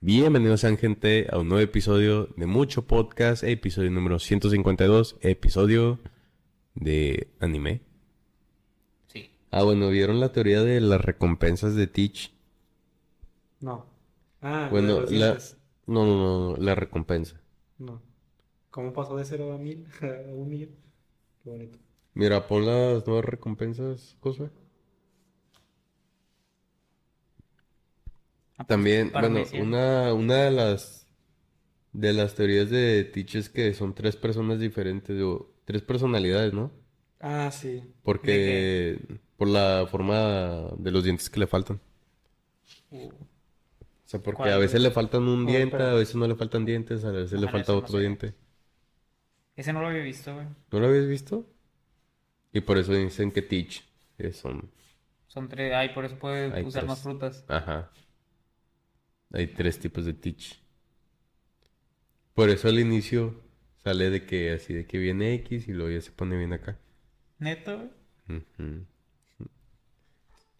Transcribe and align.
Bienvenidos 0.00 0.60
sean 0.60 0.76
gente 0.78 1.26
a 1.30 1.38
un 1.38 1.48
nuevo 1.48 1.62
episodio 1.62 2.26
de 2.36 2.46
Mucho 2.46 2.86
Podcast, 2.86 3.42
episodio 3.42 3.90
número 3.90 4.18
152, 4.18 5.16
episodio 5.20 5.98
de 6.74 7.28
anime. 7.40 7.80
Sí. 9.08 9.30
Ah, 9.50 9.64
bueno, 9.64 9.88
¿vieron 9.90 10.20
la 10.20 10.30
teoría 10.32 10.62
de 10.62 10.80
las 10.80 11.00
recompensas 11.00 11.74
de 11.74 11.86
Teach? 11.88 12.32
No. 13.60 13.86
Ah, 14.40 14.68
Bueno, 14.70 15.00
la... 15.10 15.36
No, 15.86 16.04
no, 16.04 16.50
no, 16.50 16.56
la 16.58 16.74
recompensa. 16.74 17.40
No. 17.78 18.00
¿Cómo 18.70 18.92
pasó 18.92 19.16
de 19.16 19.24
cero 19.24 19.52
a 19.52 19.58
mil? 19.58 19.86
a 20.02 20.32
un 20.32 20.48
millón. 20.48 20.70
Qué 21.42 21.50
bonito. 21.50 21.78
Mira, 22.14 22.46
pon 22.46 22.66
las 22.66 23.06
nuevas 23.06 23.24
recompensas, 23.24 24.16
Josué. 24.20 24.50
Ah, 28.16 28.30
pues, 28.38 28.47
También, 28.66 29.10
para 29.12 29.28
bueno, 29.28 29.38
mí 29.40 29.44
sí. 29.44 29.58
una, 29.60 30.12
una 30.14 30.34
de 30.44 30.50
las 30.50 31.06
de 31.92 32.12
las 32.14 32.34
teorías 32.36 32.70
de 32.70 33.04
Teach 33.04 33.36
es 33.36 33.50
que 33.50 33.74
son 33.74 33.94
tres 33.94 34.16
personas 34.16 34.60
diferentes, 34.60 35.20
o 35.22 35.52
tres 35.66 35.82
personalidades, 35.82 36.52
¿no? 36.54 36.72
Ah, 37.20 37.50
sí. 37.52 37.82
Porque 38.02 38.98
por 39.36 39.48
la 39.48 39.86
forma 39.90 40.70
de 40.78 40.90
los 40.90 41.04
dientes 41.04 41.30
que 41.30 41.40
le 41.40 41.46
faltan. 41.46 41.80
Uh, 42.92 43.08
O 44.06 44.08
sea, 44.10 44.20
porque 44.20 44.38
¿Cuál, 44.38 44.50
a 44.50 44.58
veces 44.58 44.80
le 44.80 44.90
faltan 44.90 45.28
un 45.28 45.46
Oh, 45.46 45.46
diente, 45.46 45.70
pero- 45.70 45.84
a 45.84 45.94
veces 45.94 46.16
no 46.16 46.26
le 46.26 46.34
faltan 46.34 46.64
dientes, 46.64 47.04
a 47.04 47.12
veces 47.12 47.38
le 47.40 47.46
falta 47.48 47.72
no 47.72 47.78
otro 47.78 47.98
sé. 47.98 48.00
diente. 48.00 48.34
Ese 49.56 49.72
no 49.74 49.80
lo 49.82 49.88
había 49.88 50.02
visto, 50.02 50.32
güey. 50.34 50.46
¿No 50.72 50.80
lo 50.80 50.86
habías 50.88 51.06
visto? 51.06 51.44
Y 52.52 52.60
por 52.60 52.76
eso 52.76 52.92
dicen 52.92 53.32
que 53.32 53.40
Teach 53.42 53.84
eh, 54.18 54.32
son, 54.34 54.70
Son 55.28 55.48
tres. 55.48 55.72
Ay, 55.74 55.90
por 55.90 56.04
eso 56.04 56.18
puede 56.18 56.52
Hay 56.52 56.64
usar 56.64 56.82
tres. 56.82 56.88
más 56.88 57.00
frutas. 57.02 57.44
ajá. 57.48 57.90
Hay 59.32 59.48
tres 59.48 59.78
tipos 59.78 60.04
de 60.04 60.14
Teach. 60.14 60.60
Por 62.34 62.50
eso 62.50 62.68
al 62.68 62.78
inicio 62.78 63.42
sale 63.82 64.10
de 64.10 64.24
que 64.24 64.52
así 64.52 64.72
de 64.72 64.86
que 64.86 64.98
viene 64.98 65.34
X 65.34 65.68
y 65.68 65.72
luego 65.72 65.90
ya 65.90 66.00
se 66.00 66.12
pone 66.12 66.36
bien 66.36 66.52
acá. 66.52 66.78
Neto. 67.38 67.90
Ujú. 68.28 68.86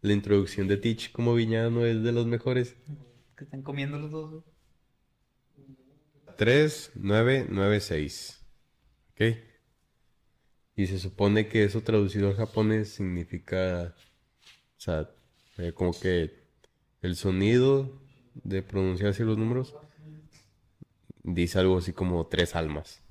La 0.00 0.12
introducción 0.12 0.69
de 0.69 0.77
Teach 0.77 1.11
como 1.12 1.34
villano 1.34 1.84
es 1.84 2.02
de 2.02 2.12
los 2.12 2.27
mejores. 2.27 2.77
Que 3.36 3.44
están 3.44 3.62
comiendo 3.62 3.98
los 3.98 4.11
dos, 4.11 4.30
güey. 4.30 4.42
3996. 6.36 8.46
¿Ok? 9.12 9.22
Y 10.77 10.86
se 10.86 10.98
supone 11.00 11.48
que 11.48 11.64
eso 11.64 11.83
traducido 11.83 12.28
al 12.28 12.36
japonés 12.36 12.91
significa, 12.91 13.96
o 14.77 14.80
sea, 14.80 15.11
eh, 15.58 15.72
como 15.72 15.98
que 15.98 16.46
el 17.02 17.16
sonido 17.16 18.00
de 18.44 18.62
pronunciar 18.62 19.11
así 19.11 19.22
los 19.22 19.39
números 19.39 19.75
dice 21.22 21.58
algo 21.58 21.78
así 21.78 21.92
como 21.92 22.27
tres 22.27 22.55
almas. 22.56 23.03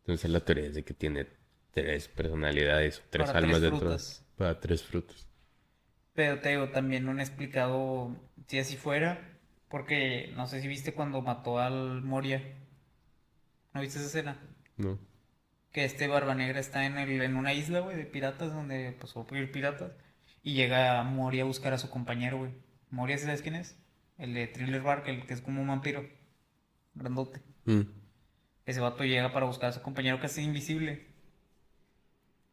Entonces 0.00 0.30
la 0.30 0.40
teoría 0.40 0.66
es 0.66 0.74
de 0.74 0.84
que 0.84 0.94
tiene 0.94 1.26
tres 1.72 2.08
personalidades 2.08 2.98
o 2.98 3.02
tres 3.10 3.32
Para 3.32 3.38
almas 3.38 3.60
tres 3.60 3.62
dentro. 3.62 3.88
frutas. 3.88 4.24
Para 4.36 4.60
tres 4.60 4.82
frutos. 4.82 5.26
Pero 6.14 6.40
te 6.40 6.50
digo, 6.50 6.70
también 6.70 7.04
no 7.04 7.10
han 7.10 7.20
explicado 7.20 8.16
si 8.46 8.58
así 8.58 8.76
fuera. 8.76 9.28
Porque 9.68 10.32
no 10.36 10.46
sé 10.46 10.60
si 10.60 10.68
viste 10.68 10.92
cuando 10.94 11.22
mató 11.22 11.58
al 11.58 12.02
Moria. 12.02 12.42
¿No 13.74 13.80
viste 13.80 13.98
esa 13.98 14.06
escena? 14.06 14.38
¿No? 14.76 14.98
Que 15.72 15.84
este 15.84 16.06
Barba 16.06 16.34
Negra 16.34 16.60
está 16.60 16.86
en, 16.86 16.98
el, 16.98 17.20
en 17.22 17.36
una 17.36 17.52
isla, 17.54 17.80
güey, 17.80 17.96
de 17.96 18.04
piratas, 18.06 18.52
donde 18.52 18.96
pues 18.98 19.14
va 19.16 19.24
a 19.28 19.38
ir 19.38 19.50
piratas. 19.50 19.92
Y 20.42 20.54
llega 20.54 21.02
Moria 21.04 21.42
a 21.42 21.46
buscar 21.46 21.72
a 21.72 21.78
su 21.78 21.88
compañero, 21.90 22.38
güey. 22.38 22.52
Moria, 22.92 23.16
¿sí 23.16 23.24
¿sabes 23.24 23.40
quién 23.40 23.54
es? 23.54 23.74
El 24.18 24.34
de 24.34 24.46
Thriller 24.46 24.82
Bark, 24.82 25.08
el 25.08 25.24
que 25.24 25.32
es 25.32 25.40
como 25.40 25.62
un 25.62 25.68
vampiro. 25.68 26.06
Grandote. 26.94 27.40
Mm. 27.64 27.80
Ese 28.66 28.80
vato 28.80 29.02
llega 29.02 29.32
para 29.32 29.46
buscar 29.46 29.70
a 29.70 29.72
su 29.72 29.80
compañero 29.80 30.20
casi 30.20 30.42
invisible. 30.42 31.06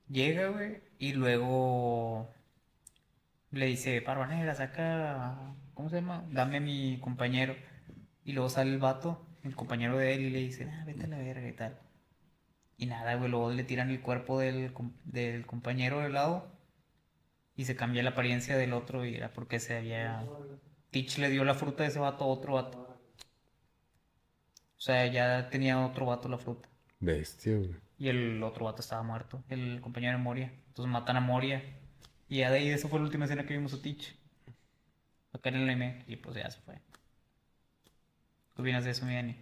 Llega, 0.08 0.48
güey, 0.48 0.82
y 0.98 1.12
luego 1.12 2.34
le 3.52 3.66
dice, 3.66 4.00
Barba 4.00 4.28
Negra, 4.28 4.56
saca, 4.56 5.56
¿cómo 5.74 5.90
se 5.90 5.98
llama? 5.98 6.24
Dame 6.32 6.58
a 6.58 6.62
mi 6.62 7.00
compañero. 7.02 7.58
Y 8.24 8.32
luego 8.32 8.50
sale 8.50 8.72
el 8.72 8.80
vato, 8.80 9.28
el 9.44 9.58
compañero 9.58 9.98
de 9.98 10.14
él, 10.14 10.22
y 10.22 10.30
le 10.30 10.40
dice, 10.40 10.72
ah, 10.72 10.84
vete 10.86 11.04
a 11.04 11.08
la 11.08 11.18
verga 11.18 11.50
y 11.50 11.54
tal. 11.54 11.78
Y 12.78 12.86
nada, 12.86 13.16
güey, 13.16 13.30
luego 13.30 13.52
le 13.52 13.66
tiran 13.66 13.90
el 13.90 14.00
cuerpo 14.00 14.40
del, 14.40 14.74
del 15.04 15.46
compañero 15.46 16.00
de 16.00 16.10
lado 16.10 16.59
y 17.60 17.66
se 17.66 17.76
cambia 17.76 18.02
la 18.04 18.12
apariencia 18.12 18.56
del 18.56 18.72
otro 18.72 19.06
y 19.06 19.16
era 19.16 19.34
porque 19.34 19.60
se 19.60 19.76
había... 19.76 20.26
Teach 20.92 21.18
le 21.18 21.30
dio 21.30 21.44
la 21.44 21.54
fruta 21.54 21.84
de 21.84 21.90
ese 21.90 22.00
vato 22.00 22.24
a 22.24 22.28
otro 22.28 22.54
vato. 22.54 22.80
O 24.78 24.82
sea, 24.82 25.06
ya 25.08 25.50
tenía 25.50 25.86
otro 25.86 26.06
vato 26.06 26.30
la 26.30 26.38
fruta. 26.38 26.70
Bestia, 27.02 27.58
güey. 27.58 27.76
Y 27.98 28.08
el 28.08 28.42
otro 28.44 28.64
vato 28.64 28.82
estaba 28.82 29.04
muerto, 29.04 29.44
el 29.50 29.82
compañero 29.82 30.18
de 30.18 30.24
Moria. 30.24 30.54
Entonces 30.68 30.90
matan 30.90 31.18
a 31.18 31.20
Moria. 31.20 31.62
Y 32.30 32.38
ya 32.38 32.50
de 32.50 32.60
ahí, 32.60 32.70
esa 32.70 32.88
fue 32.88 32.98
la 33.00 33.04
última 33.04 33.26
escena 33.26 33.46
que 33.46 33.58
vimos 33.58 33.74
a 33.74 33.82
Teach. 33.82 34.16
Acá 35.34 35.50
en 35.50 35.56
el 35.56 35.64
anime. 35.70 36.06
Y 36.08 36.16
pues 36.16 36.38
ya 36.38 36.50
se 36.50 36.62
fue. 36.62 36.76
¿Qué 38.56 38.62
opinas 38.62 38.86
de 38.86 38.92
eso, 38.92 39.06
mi 39.06 39.16
Dani? 39.16 39.36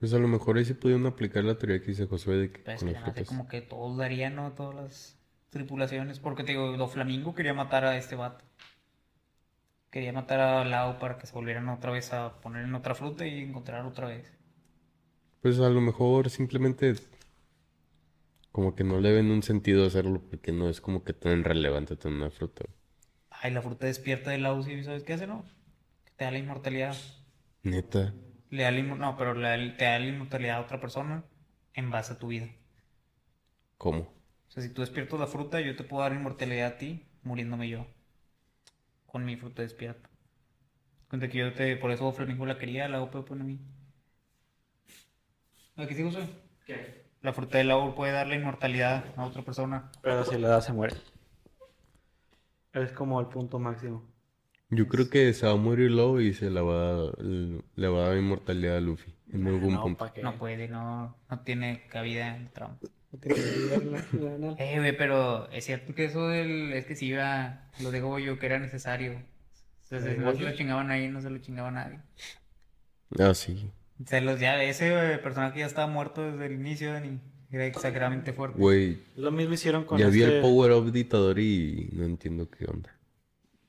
Pues 0.00 0.12
a 0.14 0.18
lo 0.18 0.26
mejor 0.26 0.58
ahí 0.58 0.64
sí 0.64 0.74
pudieron 0.74 1.06
aplicar 1.06 1.44
la 1.44 1.56
teoría 1.56 1.78
que 1.78 1.86
dice 1.86 2.08
Josué 2.08 2.34
de 2.38 2.52
que 2.52 2.58
Pues 2.58 2.80
con 2.80 2.88
que 2.88 2.94
las 2.94 3.04
frutas. 3.04 3.28
como 3.28 3.46
que 3.46 3.60
todos 3.60 3.98
darían, 3.98 4.34
¿no? 4.34 4.50
Todas 4.50 4.74
las 4.74 5.23
tripulaciones. 5.54 6.20
Porque 6.20 6.44
te 6.44 6.52
digo, 6.52 6.76
Doflamingo 6.76 7.34
quería 7.34 7.54
matar 7.54 7.86
a 7.86 7.96
este 7.96 8.16
vato. 8.16 8.44
Quería 9.92 10.12
matar 10.12 10.40
a 10.40 10.62
Lau 10.72 10.98
para 10.98 11.16
que 11.16 11.26
se 11.26 11.32
volvieran 11.32 11.70
otra 11.70 11.90
vez 11.90 12.12
a 12.12 12.38
poner 12.42 12.64
en 12.66 12.74
otra 12.74 12.94
fruta 12.94 13.26
y 13.26 13.38
encontrar 13.44 13.86
otra 13.86 14.08
vez. 14.08 14.30
Pues 15.40 15.60
a 15.60 15.68
lo 15.70 15.80
mejor 15.80 16.28
simplemente 16.28 16.96
como 18.52 18.74
que 18.74 18.84
no 18.84 19.00
le 19.02 19.12
ven 19.12 19.30
un 19.30 19.42
sentido 19.42 19.84
hacerlo 19.84 20.22
porque 20.30 20.50
no 20.50 20.70
es 20.70 20.80
como 20.80 21.04
que 21.04 21.12
tan 21.12 21.44
relevante 21.44 21.94
tener 21.94 22.16
una 22.16 22.30
fruta. 22.30 22.64
Ay, 23.28 23.50
la 23.50 23.60
fruta 23.60 23.84
despierta 23.86 24.30
de 24.30 24.38
Lau, 24.38 24.62
¿sí? 24.62 24.82
¿sabes 24.82 25.02
qué 25.04 25.12
hace, 25.12 25.26
no? 25.26 25.44
Que 26.06 26.12
te 26.16 26.24
da 26.24 26.30
la 26.30 26.38
inmortalidad. 26.38 26.96
Neta. 27.64 28.02
Le 28.58 28.62
da 28.62 28.70
la 28.76 28.82
no, 29.00 29.10
pero 29.18 29.34
le 29.34 29.48
da- 29.50 29.76
te 29.76 29.84
da 29.84 29.98
la 29.98 30.06
inmortalidad 30.06 30.56
a 30.56 30.60
otra 30.62 30.80
persona 30.80 31.22
en 31.74 31.90
base 31.90 32.14
a 32.14 32.18
tu 32.18 32.28
vida. 32.28 32.48
¿Cómo? 33.78 34.12
O 34.54 34.60
sea, 34.60 34.62
si 34.62 34.68
tú 34.68 34.82
despiertas 34.82 35.18
la 35.18 35.26
fruta, 35.26 35.60
yo 35.60 35.74
te 35.74 35.82
puedo 35.82 36.04
dar 36.04 36.12
inmortalidad 36.12 36.68
a 36.68 36.78
ti, 36.78 37.04
muriéndome 37.24 37.68
yo. 37.68 37.88
Con 39.04 39.24
mi 39.24 39.34
fruta 39.34 39.62
despierta. 39.62 40.08
Cuenta 41.08 41.26
que 41.26 41.38
yo 41.38 41.52
te, 41.52 41.76
por 41.76 41.90
eso 41.90 42.12
Flamingo 42.12 42.46
la 42.46 42.56
quería, 42.56 42.86
la 42.86 43.02
OP 43.02 43.26
pone 43.26 43.40
a 43.40 43.44
mí. 43.44 43.58
¿Aquí 45.74 45.94
sí, 45.94 46.04
José? 46.04 46.28
¿Qué? 46.64 47.02
La 47.20 47.32
fruta 47.32 47.58
del 47.58 47.66
lago 47.66 47.96
puede 47.96 48.12
darle 48.12 48.36
inmortalidad 48.36 49.04
a 49.16 49.24
otra 49.24 49.42
persona. 49.42 49.90
Pero 50.02 50.24
si 50.24 50.38
le 50.38 50.46
da, 50.46 50.60
se 50.60 50.72
muere. 50.72 50.94
Es 52.74 52.92
como 52.92 53.18
el 53.18 53.26
punto 53.26 53.58
máximo. 53.58 54.04
Yo 54.70 54.86
creo 54.86 55.10
que 55.10 55.32
se 55.32 55.46
va 55.46 55.52
a 55.52 55.56
morir 55.56 55.90
Lobo 55.90 56.20
y 56.20 56.32
se 56.32 56.48
la 56.48 56.62
va 56.62 57.08
a, 57.08 57.12
le 57.18 57.88
va 57.88 58.04
a 58.04 58.08
dar 58.10 58.18
inmortalidad 58.18 58.76
a 58.76 58.80
Luffy 58.80 59.12
en 59.32 59.48
algún 59.48 59.74
no, 59.74 59.82
punto. 59.82 59.98
¿pa' 59.98 60.12
qué? 60.12 60.22
No 60.22 60.38
puede, 60.38 60.68
no, 60.68 61.16
no 61.28 61.40
tiene 61.40 61.88
cabida 61.88 62.36
en 62.36 62.52
tramo. 62.52 62.78
Que 63.20 63.30
Eh, 64.58 64.78
güey, 64.78 64.96
pero 64.96 65.48
es 65.50 65.64
cierto 65.64 65.94
que 65.94 66.04
eso 66.06 66.28
del, 66.28 66.72
es 66.72 66.86
que 66.86 66.96
sí 66.96 67.06
iba, 67.06 67.68
lo 67.80 67.90
digo 67.90 68.18
yo, 68.18 68.38
que 68.38 68.46
era 68.46 68.58
necesario. 68.58 69.20
Si 69.82 69.94
no 69.94 70.32
se 70.32 70.42
lo 70.42 70.52
chingaban 70.54 70.90
ahí, 70.90 71.08
no 71.08 71.20
se 71.20 71.30
lo 71.30 71.38
chingaba 71.38 71.70
nadie. 71.70 72.00
Ah, 73.18 73.34
sí. 73.34 73.70
Se 74.06 74.20
los 74.20 74.40
ya, 74.40 74.60
ese 74.62 75.18
personaje 75.22 75.60
ya 75.60 75.66
estaba 75.66 75.86
muerto 75.86 76.22
desde 76.32 76.46
el 76.46 76.52
inicio, 76.54 76.92
Dani. 76.92 77.20
Era 77.50 77.66
exageradamente 77.66 78.32
fuerte. 78.32 78.58
Güey, 78.58 78.98
Lo 79.16 79.30
mismo 79.30 79.54
hicieron 79.54 79.84
con 79.84 79.98
ya 79.98 80.08
vi 80.08 80.22
este... 80.22 80.36
el 80.36 80.42
Power 80.42 80.72
Up 80.72 80.90
Dictador 80.90 81.38
y 81.38 81.90
no 81.92 82.04
entiendo 82.04 82.50
qué 82.50 82.64
onda. 82.64 82.90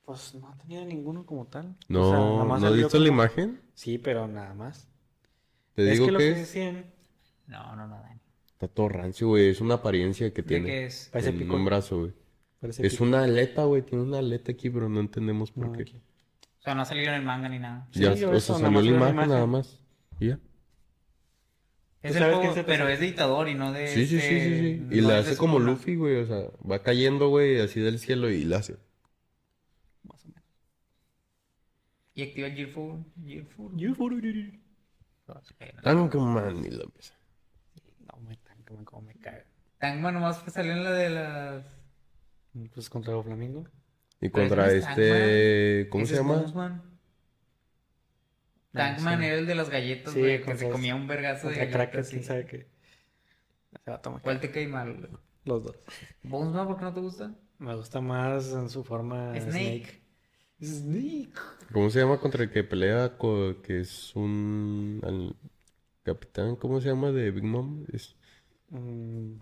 Pues 0.06 0.34
no 0.36 0.56
tenía 0.62 0.84
ninguno 0.86 1.26
como 1.26 1.46
tal. 1.46 1.76
No, 1.88 2.02
O 2.02 2.10
sea, 2.10 2.20
nada 2.20 2.44
más 2.46 2.62
¿no 2.62 2.68
has 2.70 2.76
visto 2.76 2.98
la 2.98 3.08
imagen? 3.08 3.62
Sí, 3.76 4.00
pero 4.00 4.28
nada 4.28 4.54
más. 4.56 4.88
Te 5.76 5.84
es 5.84 5.92
digo 5.94 6.08
que 6.08 6.12
lo 6.14 6.18
que 6.20 6.26
que 6.26 6.32
es- 6.32 6.38
decían... 6.40 6.86
No, 7.48 7.76
no, 7.76 7.88
no, 7.88 8.02
Dani. 8.02 8.20
Está 8.56 8.68
todo 8.68 8.90
rancio, 8.90 9.28
güey. 9.30 9.50
Es 9.50 9.62
una 9.62 9.76
apariencia 9.76 10.34
que 10.34 10.42
¿De 10.42 10.48
tiene 10.48 10.66
qué 10.68 10.86
es? 10.88 11.10
Parece 11.12 11.30
en 11.30 11.38
picón. 11.40 11.60
un 11.60 11.66
brazo, 11.66 12.00
güey. 12.00 12.14
Parece 12.60 12.86
Es 12.88 13.00
una 13.00 13.24
aleta, 13.24 13.66
güey. 13.66 13.82
Tiene 13.84 14.04
una 14.04 14.18
aleta 14.20 14.52
aquí, 14.52 14.70
pero 14.70 14.90
no 14.90 15.00
entendemos 15.00 15.52
por 15.52 15.68
No, 15.68 15.74
qué. 15.74 15.84
aquí. 15.84 16.02
O 16.60 16.62
sea, 16.66 16.74
no 16.74 16.82
ha 16.82 16.86
salido 16.86 17.10
en 17.10 17.16
el 17.16 17.22
manga 17.22 17.48
ni 17.50 17.60
nada. 17.60 17.88
Sí, 17.92 18.00
Ya, 18.02 18.14
yo 18.16 18.32
o 18.32 18.40
sea, 18.40 18.56
salió 18.58 18.72
la 18.72 18.82
la 18.82 18.96
imagen 18.98 19.16
nada 19.16 19.26
imagen. 19.44 19.50
más. 19.50 19.80
Y 20.20 20.28
ya. 20.30 20.40
Es 22.02 22.12
¿Tú 22.16 22.24
el 22.24 22.34
juego, 22.36 22.54
pero 22.68 22.88
es 22.88 23.00
de 23.00 23.06
dictador 23.08 23.50
y 23.50 23.56
no 23.56 23.72
de 23.72 23.88
Sí, 23.88 24.06
sí, 24.06 24.20
sí, 24.20 24.28
sí, 24.28 24.36
este- 24.36 24.60
sí. 24.90 24.98
Y 25.00 25.02
no 25.02 25.10
de 25.10 25.16
hace 25.16 25.38
como. 25.38 25.60
Luffy, 25.60 25.96
güey. 25.96 26.18
O 26.18 26.26
sea, 26.28 26.50
va 26.70 26.80
cayendo, 26.82 27.30
güey, 27.30 27.60
así 27.60 27.80
del 27.80 27.98
cielo 28.00 28.30
y 28.30 28.44
le 28.46 28.56
hace. 28.56 28.78
Más 30.04 30.24
o 30.24 30.28
menos. 30.30 30.44
Y 32.14 32.22
activa 32.24 32.48
el 32.48 32.56
Gearful. 32.56 33.04
Gearful. 33.26 34.62
No, 35.28 35.42
se 35.44 35.54
cae, 35.56 35.74
¿no? 35.74 35.82
Tan 35.82 36.10
como 36.10 36.28
man 36.28 36.64
y 36.64 36.70
lo 36.70 36.84
empieza. 36.84 37.15
No, 38.70 38.78
me 38.78 38.84
como 38.86 39.02
me 39.04 39.16
caga. 39.16 39.46
Tangma 39.80 40.12
nomás 40.12 40.40
fue 40.40 40.52
salió 40.52 40.72
en 40.74 40.84
la 40.84 40.92
de 40.92 41.10
las. 41.10 41.66
Pues 42.74 42.90
contra 42.90 43.16
el 43.18 43.24
Flamingo. 43.24 43.68
Y 44.22 44.30
contra 44.30 44.72
es 44.72 44.86
este. 44.88 45.88
¿Cómo 45.90 46.06
se 46.06 46.16
llama? 46.16 46.36
Bonesman. 46.36 46.82
Tankman 48.74 49.20
sí. 49.20 49.26
era 49.26 49.36
el 49.38 49.46
de 49.46 49.56
las 49.56 49.70
galletas, 49.70 50.14
Sí, 50.14 50.20
güey, 50.20 50.42
que 50.42 50.56
se 50.58 50.66
los- 50.66 50.74
comía 50.74 50.96
un 50.96 51.08
vergazo 51.08 51.48
de 51.50 51.56
galletas. 51.56 51.76
crackers, 51.76 52.10
quién 52.10 52.24
sabe 52.24 52.46
qué. 52.46 52.68
Se 53.84 53.92
va 53.92 53.98
a 53.98 54.02
tomar 54.02 54.22
¿Cuál 54.22 54.40
te 54.40 54.52
cae 54.52 54.68
mal? 54.68 54.94
güey? 54.98 55.10
los 55.46 55.64
dos. 55.64 55.76
¿Bonesman 56.24 56.68
por 56.68 56.78
qué 56.78 56.84
no 56.84 56.94
te 56.94 57.00
gusta? 57.02 57.34
Me 57.60 57.76
gusta 57.76 58.02
más 58.02 58.52
en 58.52 58.70
su 58.70 58.84
forma 58.84 59.34
Snake. 59.40 59.52
Snake. 59.52 60.02
Snake. 60.62 61.34
¿Cómo 61.72 61.90
se 61.90 62.00
llama 62.00 62.20
contra 62.20 62.44
el 62.44 62.50
que 62.52 62.64
pelea? 62.64 63.16
que 63.64 63.80
es 63.80 64.16
un... 64.16 65.00
al- 65.04 65.36
capitán, 66.04 66.56
¿cómo 66.56 66.82
se 66.82 66.90
llama? 66.90 67.12
De 67.12 67.32
Big 67.32 67.44
Mom. 67.44 67.86
Es 67.94 68.15
Mm, 68.70 69.34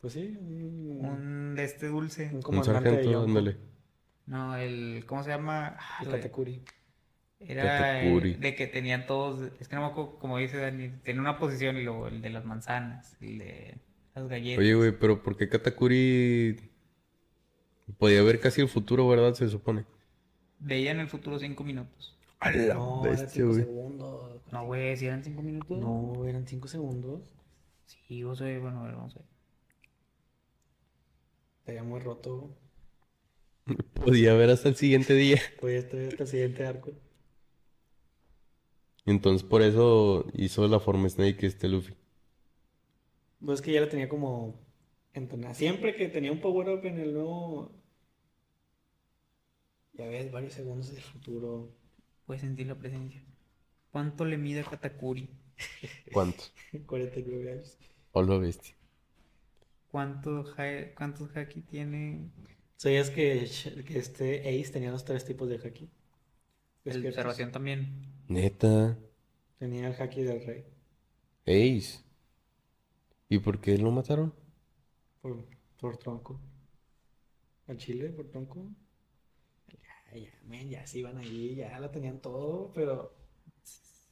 pues 0.00 0.12
sí, 0.12 0.36
un, 0.40 1.04
Un 1.04 1.54
de 1.54 1.64
este 1.64 1.86
dulce. 1.88 2.28
un 2.28 2.36
un 2.36 2.42
comandante 2.42 2.90
sargento, 2.90 3.22
ándale. 3.22 3.56
No, 4.26 4.56
el. 4.56 5.04
¿Cómo 5.06 5.22
se 5.22 5.30
llama? 5.30 5.76
Ah, 5.78 6.00
El. 6.02 6.10
Katakuri. 6.10 6.62
Era 7.38 7.62
Katakuri. 8.02 8.32
el 8.32 8.40
de 8.40 8.54
que 8.54 8.66
tenían 8.66 9.06
todos. 9.06 9.50
Es 9.60 9.68
que 9.68 9.76
no 9.76 9.82
me 9.82 9.88
acuerdo, 9.88 10.18
como 10.18 10.38
dice 10.38 10.56
Dani, 10.58 10.88
tenía 11.02 11.20
una 11.20 11.38
posición 11.38 11.76
y 11.76 11.82
luego 11.84 12.08
el 12.08 12.22
de 12.22 12.30
las 12.30 12.44
manzanas, 12.44 13.16
el 13.20 13.38
de 13.38 13.78
las 14.14 14.28
galletas. 14.28 14.58
Oye, 14.60 14.74
güey, 14.74 14.92
pero 14.98 15.22
¿por 15.22 15.36
qué 15.36 15.48
Katakuri 15.48 16.56
podía 17.98 18.22
ver 18.22 18.40
casi 18.40 18.60
el 18.62 18.68
futuro, 18.68 19.06
verdad? 19.08 19.34
Se 19.34 19.48
supone. 19.48 19.84
Veía 20.58 20.90
en 20.92 21.00
el 21.00 21.08
futuro 21.08 21.38
cinco 21.38 21.62
minutos. 21.64 22.16
A 22.40 22.50
la 22.50 22.74
No, 22.74 23.02
eran 23.04 23.12
bestia, 23.16 23.28
5 23.44 23.48
güey. 23.48 23.60
segundos. 23.64 24.42
No, 24.52 24.66
güey, 24.66 24.96
si 24.96 25.06
eran 25.06 25.22
cinco 25.24 25.42
minutos. 25.42 25.78
No, 25.78 26.24
eran 26.26 26.46
5 26.46 26.68
segundos. 26.68 27.35
Sí, 27.86 28.22
vos 28.22 28.38
sé, 28.38 28.58
bueno, 28.58 28.80
a 28.80 28.84
ver, 28.86 28.94
vamos 28.96 29.16
a 29.16 29.18
ver. 29.20 29.28
Estaría 31.60 31.82
muy 31.82 32.00
roto. 32.00 32.56
Podía 33.94 34.34
ver 34.34 34.50
hasta 34.50 34.68
el 34.68 34.76
siguiente 34.76 35.14
día. 35.14 35.40
Podía 35.60 35.78
estar 35.78 36.00
hasta 36.00 36.22
el 36.22 36.28
siguiente 36.28 36.64
arco. 36.66 36.92
Entonces 39.04 39.46
por 39.46 39.62
eso 39.62 40.26
hizo 40.34 40.66
la 40.68 40.80
forma 40.80 41.08
Snake 41.08 41.46
este 41.46 41.68
Luffy. 41.68 41.94
Pues 43.44 43.60
es 43.60 43.64
que 43.64 43.72
ya 43.72 43.80
la 43.80 43.88
tenía 43.88 44.08
como 44.08 44.60
entrenada. 45.12 45.54
Siempre 45.54 45.94
que 45.94 46.08
tenía 46.08 46.32
un 46.32 46.40
power 46.40 46.68
up 46.70 46.84
en 46.84 46.98
el 46.98 47.12
nuevo. 47.14 47.72
Ya 49.94 50.06
ves, 50.06 50.30
varios 50.30 50.52
segundos 50.52 50.92
del 50.92 51.02
futuro. 51.02 51.70
Puedes 52.26 52.42
sentir 52.42 52.66
la 52.66 52.74
presencia. 52.74 53.24
¿Cuánto 53.90 54.24
le 54.24 54.36
mide 54.36 54.60
a 54.60 54.64
Katakuri? 54.64 55.28
¿Cuánto? 56.10 56.44
49 56.86 57.52
años. 57.52 57.78
Hola, 58.12 58.38
bestia. 58.38 58.74
¿Cuánto 59.88 60.44
ha- 60.58 60.94
¿Cuántos 60.94 61.36
haki 61.36 61.62
tiene 61.62 62.30
¿Sabías 62.76 63.10
que, 63.10 63.48
que 63.86 63.98
este 63.98 64.40
Ace 64.48 64.72
tenía 64.72 64.90
los 64.90 65.04
tres 65.04 65.24
tipos 65.24 65.48
de 65.48 65.56
haki? 65.56 65.90
el 66.88 67.04
Despiertos. 67.04 67.06
observación 67.06 67.52
también? 67.52 68.08
Neta. 68.28 68.74
Tenía 69.58 69.88
el 69.88 70.00
haki 70.00 70.22
del 70.22 70.42
rey. 70.46 70.64
Ace. 71.46 72.02
¿Y 73.28 73.38
por 73.38 73.60
qué 73.60 73.78
lo 73.78 73.92
mataron? 73.92 74.34
Por, 75.20 75.44
por 75.76 75.98
tronco. 75.98 76.40
¿Al 77.68 77.76
chile? 77.76 78.08
¿Por 78.10 78.26
tronco? 78.28 78.70
Ya, 80.12 80.18
ya, 80.20 80.32
men, 80.44 80.70
ya 80.70 80.86
se 80.86 80.98
iban 80.98 81.18
allí, 81.18 81.54
ya 81.56 81.78
lo 81.80 81.90
tenían 81.90 82.20
todo, 82.20 82.72
pero 82.72 83.15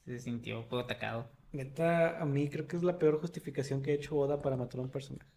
Se 0.05 0.19
sintió 0.19 0.63
fue 0.63 0.79
atacado. 0.81 1.29
neta, 1.51 2.19
a 2.21 2.25
mí 2.25 2.49
creo 2.51 2.67
que 2.67 2.77
es 2.77 2.83
la 2.83 2.99
peor 2.99 3.19
justificación 3.19 3.81
que 3.81 3.89
ha 3.91 3.95
hecho 3.95 4.15
Oda 4.15 4.41
para 4.43 4.55
matar 4.57 4.79
a 4.79 4.83
un 4.83 4.91
personaje. 4.91 5.31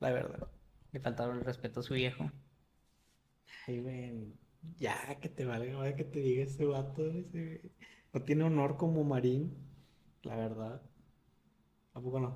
La 0.00 0.12
verdad. 0.12 0.48
Le 0.92 1.00
faltaron 1.00 1.38
el 1.38 1.44
respeto 1.44 1.80
a 1.80 1.82
su 1.84 1.94
viejo. 1.94 2.30
Ay, 3.66 3.80
men, 3.80 4.38
ya 4.78 5.18
que 5.20 5.28
te 5.28 5.44
valga, 5.44 5.94
que 5.96 6.04
te 6.04 6.20
diga 6.20 6.42
ese 6.44 6.64
vato, 6.66 7.02
ese- 7.10 7.72
no 8.12 8.22
tiene 8.22 8.44
honor 8.44 8.76
como 8.76 9.04
marín, 9.04 9.56
la 10.22 10.36
verdad. 10.36 10.82
¿A 11.94 12.00
poco 12.00 12.18
no? 12.20 12.30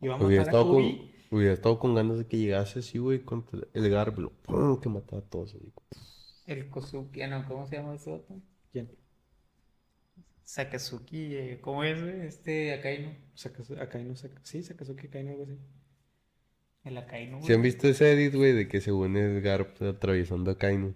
Iba 0.00 0.14
a 0.14 0.18
Hubiera 0.18 0.42
a 0.42 0.44
estado 0.44 0.68
con, 0.68 1.10
hubiera 1.30 1.54
estado 1.54 1.78
con 1.78 1.94
ganas 1.94 2.18
de 2.18 2.26
que 2.26 2.36
llegase 2.38 2.80
así, 2.80 2.98
güey, 2.98 3.24
contra 3.24 3.60
el 3.72 3.90
Garb, 3.90 4.18
lo 4.18 4.30
¡pum! 4.30 4.78
que 4.80 4.88
mataba 4.88 5.22
a 5.22 5.24
todos. 5.24 5.54
así. 5.54 5.72
El 6.46 6.68
Kozuki, 6.68 7.22
ah, 7.22 7.28
no, 7.28 7.46
¿cómo 7.46 7.64
se 7.68 7.76
llama 7.76 7.94
ese 7.94 8.10
vato? 8.10 8.42
¿Quién? 8.72 8.88
Sakazuki, 10.52 11.36
eh, 11.36 11.58
¿cómo 11.60 11.84
es, 11.84 12.02
güey? 12.02 12.20
Este 12.22 12.72
Akainu. 12.72 13.10
Sakazu- 13.36 13.78
Akainu, 13.82 14.16
Sak- 14.16 14.40
sí, 14.44 14.62
Sakazuki 14.62 15.08
Akainu, 15.08 15.32
algo 15.32 15.42
así. 15.42 15.58
El 16.84 16.96
Akainu, 16.96 17.42
¿Se 17.42 17.52
han 17.52 17.60
visto 17.60 17.86
ese 17.86 18.12
edit, 18.14 18.34
güey, 18.34 18.52
de 18.54 18.66
que 18.66 18.80
según 18.80 19.18
es 19.18 19.42
Garp 19.42 19.82
atravesando 19.82 20.50
a 20.50 20.56
Kainu? 20.56 20.94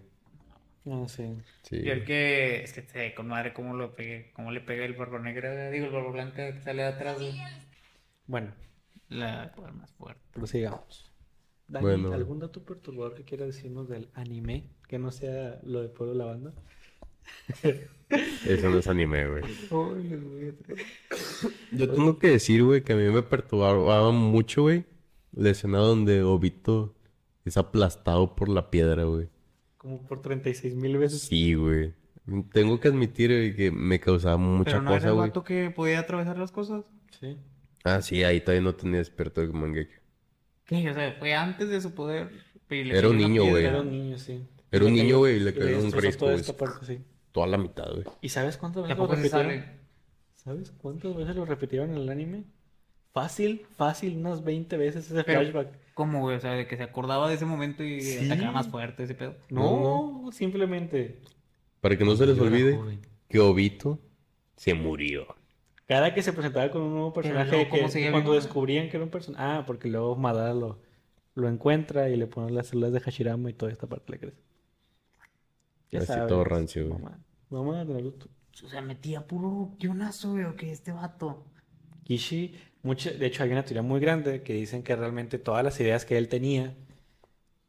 No 0.86 1.06
sé. 1.06 1.36
Sí. 1.64 1.82
Yo 1.82 1.92
el 1.92 2.06
que, 2.06 2.62
es 2.62 2.72
que 2.72 2.80
sé 2.80 3.12
con 3.14 3.28
madre 3.28 3.52
cómo 3.52 3.74
lo 3.74 3.94
pegué, 3.94 4.32
cómo 4.32 4.52
le 4.52 4.62
pega 4.62 4.86
el 4.86 4.94
barro 4.94 5.18
negra, 5.22 5.68
digo, 5.70 5.84
el 5.84 5.92
barro 5.92 6.12
blanca 6.12 6.54
que 6.54 6.62
sale 6.62 6.80
de 6.84 6.88
atrás, 6.88 7.18
güey. 7.18 7.34
Bueno, 8.26 8.54
La 9.10 9.52
poder 9.54 9.74
más 9.74 9.92
fuerte. 9.92 10.22
prosigamos. 10.32 11.12
Dani, 11.68 11.84
Bueno. 11.84 12.14
¿algún 12.14 12.38
dato 12.38 12.64
perturbador 12.64 13.14
que 13.14 13.24
quieras 13.24 13.48
decirnos 13.48 13.86
del 13.90 14.08
anime? 14.14 14.64
Que 14.88 14.98
no 14.98 15.10
sea 15.10 15.60
lo 15.62 15.82
de 15.82 15.90
Pueblo 15.90 16.14
la 16.14 16.24
Banda. 16.24 16.54
Eso 18.46 18.68
no 18.68 18.78
es 18.78 18.86
anime, 18.86 19.26
güey. 19.26 19.42
Yo 21.72 21.90
tengo 21.90 22.18
que 22.18 22.28
decir, 22.28 22.62
güey, 22.62 22.82
que 22.82 22.92
a 22.92 22.96
mí 22.96 23.04
me 23.04 23.22
perturbaba 23.22 24.10
mucho, 24.12 24.62
güey, 24.62 24.84
la 25.32 25.50
escena 25.50 25.78
donde 25.78 26.22
Obito 26.22 26.94
es 27.44 27.56
aplastado 27.56 28.36
por 28.36 28.48
la 28.48 28.70
piedra, 28.70 29.04
güey. 29.04 29.28
Como 29.78 30.02
por 30.06 30.20
36 30.22 30.74
mil 30.74 30.98
veces. 30.98 31.22
Sí, 31.22 31.54
güey. 31.54 31.94
Tengo 32.52 32.78
que 32.78 32.88
admitir 32.88 33.30
güey, 33.30 33.56
que 33.56 33.70
me 33.72 33.98
causaba 33.98 34.36
mucha 34.36 34.72
Pero 34.72 34.82
no 34.82 34.90
era 34.90 34.98
cosa, 34.98 35.08
el 35.08 35.14
güey. 35.14 35.28
vato 35.28 35.42
que 35.42 35.70
podía 35.70 35.98
atravesar 35.98 36.38
las 36.38 36.52
cosas. 36.52 36.84
Sí. 37.18 37.36
Ah, 37.82 38.00
sí, 38.00 38.22
ahí 38.22 38.40
todavía 38.40 38.62
no 38.62 38.74
tenía 38.76 38.98
despierto 38.98 39.42
el 39.42 39.52
Mangekyo. 39.52 39.98
¿Qué? 40.64 40.88
O 40.88 40.94
sea, 40.94 41.16
fue 41.18 41.34
antes 41.34 41.68
de 41.68 41.80
su 41.80 41.92
poder. 41.94 42.30
Era 42.68 43.08
un 43.08 43.16
niño, 43.18 43.44
güey. 43.44 43.64
Era 43.64 43.80
un 43.80 43.90
niño, 43.90 44.18
sí. 44.18 44.46
Era 44.70 44.84
un 44.84 44.94
niño, 44.94 45.18
güey, 45.18 45.36
y 45.36 45.40
le 45.40 45.52
cayó 45.52 45.80
un 45.82 45.90
toda 45.90 46.00
güey. 46.00 46.34
esta 46.40 46.56
parte, 46.56 46.86
sí. 46.86 46.98
Toda 47.32 47.46
la 47.46 47.58
mitad, 47.58 47.90
güey. 47.90 48.04
¿Y 48.20 48.28
sabes 48.28 48.56
cuántas 48.56 48.82
veces 48.84 48.98
lo 48.98 49.06
repitieron? 49.06 49.30
sale. 49.46 49.64
¿Sabes 50.34 50.70
cuántas 50.72 51.14
veces 51.16 51.36
lo 51.36 51.44
repitieron 51.44 51.90
en 51.90 51.96
el 51.96 52.08
anime? 52.08 52.44
Fácil, 53.12 53.66
fácil, 53.76 54.16
unas 54.18 54.42
20 54.44 54.76
veces 54.76 55.10
ese 55.10 55.24
Pero- 55.24 55.40
flashback. 55.40 55.78
¿Cómo, 55.94 56.20
güey? 56.20 56.36
O 56.36 56.40
sea, 56.40 56.52
de 56.52 56.66
que 56.66 56.76
se 56.78 56.82
acordaba 56.82 57.28
de 57.28 57.34
ese 57.34 57.44
momento 57.44 57.84
y 57.84 58.00
Sí. 58.00 58.26
atacaba 58.30 58.52
más 58.52 58.68
fuerte 58.68 59.02
ese 59.04 59.14
pedo. 59.14 59.34
No, 59.50 60.30
simplemente. 60.32 61.20
Para 61.82 61.96
que 61.98 62.04
no 62.04 62.16
se 62.16 62.26
les 62.26 62.36
Yo 62.36 62.44
olvide 62.44 62.78
que 63.28 63.38
Obito 63.40 63.98
se 64.56 64.72
murió. 64.74 65.26
Cada 65.86 66.14
que 66.14 66.22
se 66.22 66.32
presentaba 66.32 66.70
con 66.70 66.80
un 66.82 66.92
nuevo 66.92 67.12
personaje, 67.12 67.50
luego, 67.50 67.68
¿cómo 67.70 67.82
que 67.82 67.88
seguía 67.90 68.10
cuando 68.12 68.32
descubrían 68.32 68.88
que 68.88 68.96
era 68.96 69.04
un 69.04 69.10
personaje. 69.10 69.44
Ah, 69.44 69.64
porque 69.66 69.88
luego 69.88 70.16
Madara 70.16 70.54
lo, 70.54 70.80
lo 71.34 71.48
encuentra 71.48 72.08
y 72.08 72.16
le 72.16 72.26
pone 72.26 72.50
las 72.52 72.68
células 72.68 72.92
de 72.92 73.00
Hashirama 73.00 73.50
y 73.50 73.52
toda 73.52 73.70
esta 73.72 73.86
parte 73.86 74.12
le 74.12 74.18
crece. 74.18 74.42
Ya 75.90 75.98
Así 75.98 76.06
sabes, 76.06 76.28
todo 76.28 76.44
rancio, 76.44 76.88
güey. 76.88 77.02
Mamá, 77.02 77.18
mamá 77.52 77.84
de 77.84 77.94
Naruto. 77.94 78.28
O 78.64 78.68
sea, 78.68 78.80
metía 78.82 79.26
puro 79.26 79.74
guionazo, 79.78 80.32
güey, 80.32 80.54
que 80.56 80.72
este 80.72 80.92
vato. 80.92 81.44
Kishi, 82.04 82.54
mucha- 82.82 83.10
de 83.12 83.26
hecho 83.26 83.42
hay 83.42 83.50
una 83.52 83.64
teoría 83.64 83.82
muy 83.82 84.00
grande 84.00 84.42
que 84.42 84.52
dicen 84.54 84.82
que 84.82 84.94
realmente 84.96 85.38
todas 85.38 85.64
las 85.64 85.78
ideas 85.80 86.04
que 86.04 86.18
él 86.18 86.28
tenía, 86.28 86.74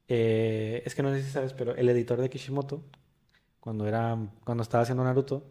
eh, 0.08 0.84
es 0.86 0.96
que 0.96 1.04
no 1.04 1.12
sé 1.14 1.24
si 1.24 1.30
sabes, 1.30 1.54
pero 1.54 1.76
el 1.76 1.90
editor 1.90 2.20
de 2.20 2.30
Kishimoto, 2.30 2.84
cuando 3.60 3.88
era, 3.88 4.18
cuando 4.46 4.64
estaba 4.64 4.84
haciendo 4.84 5.04
Naruto, 5.04 5.46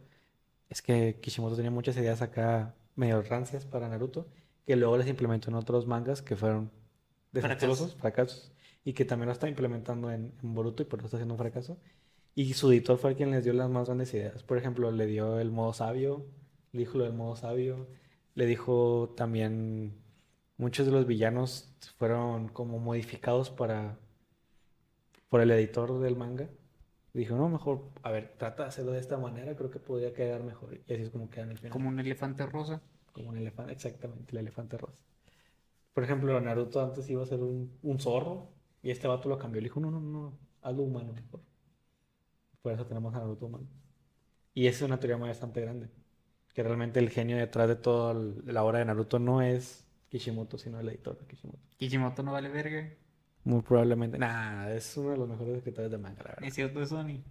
es 0.69 0.83
que 0.83 1.19
Kishimoto 1.21 1.57
tenía 1.57 1.71
muchas 1.71 1.97
ideas 1.97 2.23
acá 2.23 2.75
medio 2.97 3.23
rancias 3.23 3.65
para 3.67 3.89
Naruto, 3.89 4.29
que 4.67 4.77
luego 4.77 4.97
las 4.99 5.09
implementó 5.09 5.51
en 5.51 5.57
otros 5.57 5.87
mangas 5.87 6.23
que 6.23 6.37
fueron 6.37 6.71
desastrosos, 7.33 7.95
fracasos, 7.97 8.53
y 8.85 8.93
que 8.95 9.05
también 9.05 9.29
lo 9.29 9.33
está 9.33 9.49
implementando 9.49 10.11
en, 10.11 10.35
en 10.43 10.55
Boruto 10.55 10.83
y 10.83 10.87
por 10.87 11.01
eso 11.01 11.07
está 11.07 11.17
haciendo 11.19 11.35
un 11.35 11.39
fracaso. 11.39 11.79
Y 12.35 12.55
su 12.55 12.71
editor 12.71 12.99
fue 12.99 13.11
el 13.11 13.17
quien 13.17 13.31
les 13.31 13.45
dio 13.45 13.53
las 13.53 13.69
más 13.69 13.87
grandes 13.87 14.12
ideas. 14.15 14.43
Por 14.43 14.57
ejemplo, 14.57 14.91
le 14.91 15.07
dio 15.07 15.39
el 15.39 15.51
modo 15.51 15.73
sabio, 15.75 16.27
le 16.73 16.81
dijo 16.81 16.99
lo 16.99 17.05
del 17.05 17.12
modo 17.12 17.37
sabio, 17.37 17.89
le 18.35 18.47
dijo 18.47 19.12
también 19.17 19.95
muchos 20.57 20.87
de 20.87 20.93
los 20.93 21.07
villanos 21.07 21.75
fueron 21.99 22.49
como 22.49 22.79
modificados 22.79 23.51
para 23.51 23.99
por 25.29 25.41
el 25.41 25.51
editor 25.51 25.99
del 25.99 26.17
manga. 26.17 26.49
Dijo, 27.15 27.37
no, 27.37 27.49
mejor, 27.49 27.91
a 28.03 28.11
ver, 28.11 28.35
trata 28.39 28.62
de 28.62 28.69
hacerlo 28.71 28.93
de 28.93 29.01
esta 29.01 29.19
manera, 29.19 29.55
creo 29.55 29.71
que 29.71 29.79
podría 29.79 30.15
quedar 30.15 30.43
mejor. 30.43 30.75
Y 30.87 30.93
así 30.93 31.03
es 31.03 31.11
como 31.11 31.29
quedan 31.29 31.51
al 31.51 31.59
final. 31.59 31.73
Como 31.73 31.89
un 31.89 32.01
elefante 32.01 32.47
rosa. 32.47 32.81
Como 33.12 33.29
un 33.29 33.37
elefante, 33.37 33.73
exactamente, 33.73 34.33
el 34.33 34.39
elefante 34.39 34.79
rosa. 34.79 34.99
Por 35.93 36.05
ejemplo, 36.05 36.41
Naruto 36.41 36.83
antes 36.83 37.09
iba 37.11 37.23
a 37.23 37.27
ser 37.27 37.41
un, 37.41 37.71
un 37.83 37.99
zorro 37.99 38.49
y 38.83 38.91
este 38.91 39.09
vato 39.09 39.29
lo 39.29 39.39
cambió. 39.39 39.61
Le 39.61 39.67
dijo, 39.67 39.81
no, 39.81 39.91
no, 39.91 40.01
no, 40.01 40.39
hazlo 40.62 40.83
humano 40.83 41.12
mejor. 41.12 41.41
Por 42.62 42.73
eso 42.73 42.87
tenemos 42.87 43.14
a 43.14 43.19
Naruto 43.19 43.47
humano. 43.47 43.66
Y 44.54 44.66
esa 44.66 44.76
es 44.78 44.83
una 44.83 45.00
teoría 45.00 45.16
bastante 45.16 45.61
grande. 45.61 45.88
Que 46.54 46.62
realmente 46.62 47.00
el 47.00 47.11
genio 47.11 47.37
detrás 47.37 47.69
de 47.69 47.76
toda 47.76 48.14
la 48.14 48.62
obra 48.62 48.78
de 48.78 48.85
Naruto 48.85 49.19
no 49.19 49.42
es 49.42 49.85
Kishimoto, 50.11 50.59
sino 50.59 50.78
el 50.81 50.88
editor 50.88 51.19
de 51.19 51.26
Kishimoto. 51.26 51.59
Kishimoto 51.78 52.23
no 52.23 52.33
vale 52.33 52.49
verga. 52.50 52.90
Muy 53.45 53.62
probablemente. 53.62 54.19
Nah, 54.19 54.69
es 54.71 54.97
uno 54.97 55.11
de 55.11 55.16
los 55.16 55.28
mejores 55.28 55.57
escritores 55.57 55.90
de 55.90 55.99
manga, 55.99 56.23
la 56.23 56.28
verdad. 56.31 56.45
Es 56.45 56.54
cierto 56.54 56.78
de 56.81 56.87
Sony. 56.87 57.23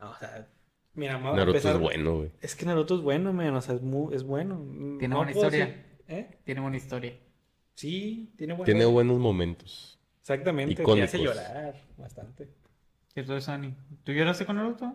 No, 0.00 0.10
o 0.10 0.14
sea, 0.16 0.48
Mira, 0.94 1.14
a 1.16 1.18
Naruto 1.20 1.52
pesar- 1.54 1.74
es 1.76 1.80
bueno, 1.80 2.16
güey. 2.18 2.30
Es 2.42 2.54
que 2.54 2.66
Naruto 2.66 2.94
es 2.96 3.00
bueno, 3.00 3.32
man, 3.32 3.54
o 3.56 3.60
sea, 3.62 3.74
es, 3.74 3.82
mu- 3.82 4.12
es 4.12 4.22
bueno. 4.22 4.56
Tiene 4.98 5.08
No 5.08 5.16
buena 5.16 5.32
historia. 5.32 5.66
decir- 5.66 5.82
¿Eh? 6.08 6.38
Tiene 6.44 6.60
buena 6.60 6.76
historia. 6.76 7.18
Sí, 7.74 8.34
tiene 8.36 8.52
buena 8.52 8.66
Tiene 8.66 8.84
buenos 8.84 9.18
momentos. 9.18 9.98
Exactamente, 10.20 10.74
te 10.76 10.82
icónicos. 10.82 11.08
hace 11.08 11.18
llorar 11.24 11.74
bastante. 11.96 12.50
Cierto 13.14 13.36
es, 13.36 13.48
Ani. 13.48 13.74
¿Tú 14.04 14.12
lloraste 14.12 14.44
con 14.46 14.56
Naruto? 14.56 14.94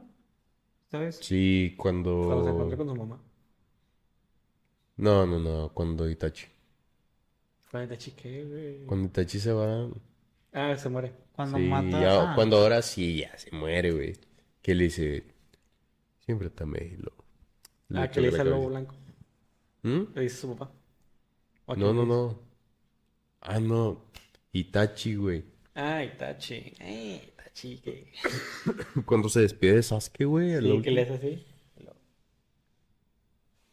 ¿Sabes? 0.92 1.22
Sí, 1.22 1.76
Cuando 1.78 2.44
se 2.44 2.50
encontró 2.52 2.78
cuando... 2.78 2.78
con 2.78 2.90
su 2.90 2.96
mamá. 2.96 3.20
No, 4.98 5.26
no, 5.26 5.40
no, 5.40 5.70
cuando 5.74 6.10
Itachi. 6.10 6.46
Fue 7.70 7.86
de 7.88 7.98
chique, 7.98 8.46
güey. 8.46 8.86
Cuando 8.86 9.08
Itachi 9.08 9.40
se 9.40 9.52
va... 9.52 9.90
Ah, 10.54 10.76
se 10.76 10.90
muere. 10.90 11.14
Cuando 11.34 11.58
Sí, 11.58 11.64
mata 11.64 12.02
ya- 12.02 12.32
ah, 12.32 12.36
cuando 12.36 12.58
ahora 12.58 12.82
sí 12.82 13.18
ya 13.20 13.38
se 13.38 13.52
muere, 13.52 13.92
güey. 13.92 14.18
Que 14.62 14.74
le 14.76 14.86
dice... 14.86 15.24
Siempre 16.26 16.52
y 16.82 16.98
lo... 16.98 17.12
Ah, 17.94 18.10
que 18.10 18.20
le 18.22 18.28
dice 18.30 18.42
al 18.42 18.50
lobo 18.50 18.70
blanco. 18.70 18.96
¿Mm? 19.84 20.04
Le 20.14 20.22
dice 20.22 20.38
a 20.38 20.42
su 20.42 20.56
papá. 20.56 20.72
¿O 21.66 21.74
a 21.74 21.76
No, 21.76 21.94
no, 21.94 22.06
no. 22.06 22.40
Ah, 23.42 23.60
no. 23.60 24.02
Itachi, 24.52 25.16
güey. 25.16 25.44
Ah, 25.76 26.04
Itachi. 26.04 26.74
Eh, 26.80 27.34
Itachi. 27.64 27.82
Que... 27.82 28.12
Cuando 29.06 29.30
se 29.30 29.42
despide 29.42 29.76
de 29.76 29.84
Sasuke, 29.84 30.26
güey. 30.26 30.60
Sí, 30.62 30.82
que 30.82 30.92
le 30.92 31.02
hace 31.02 31.14
así. 31.14 31.46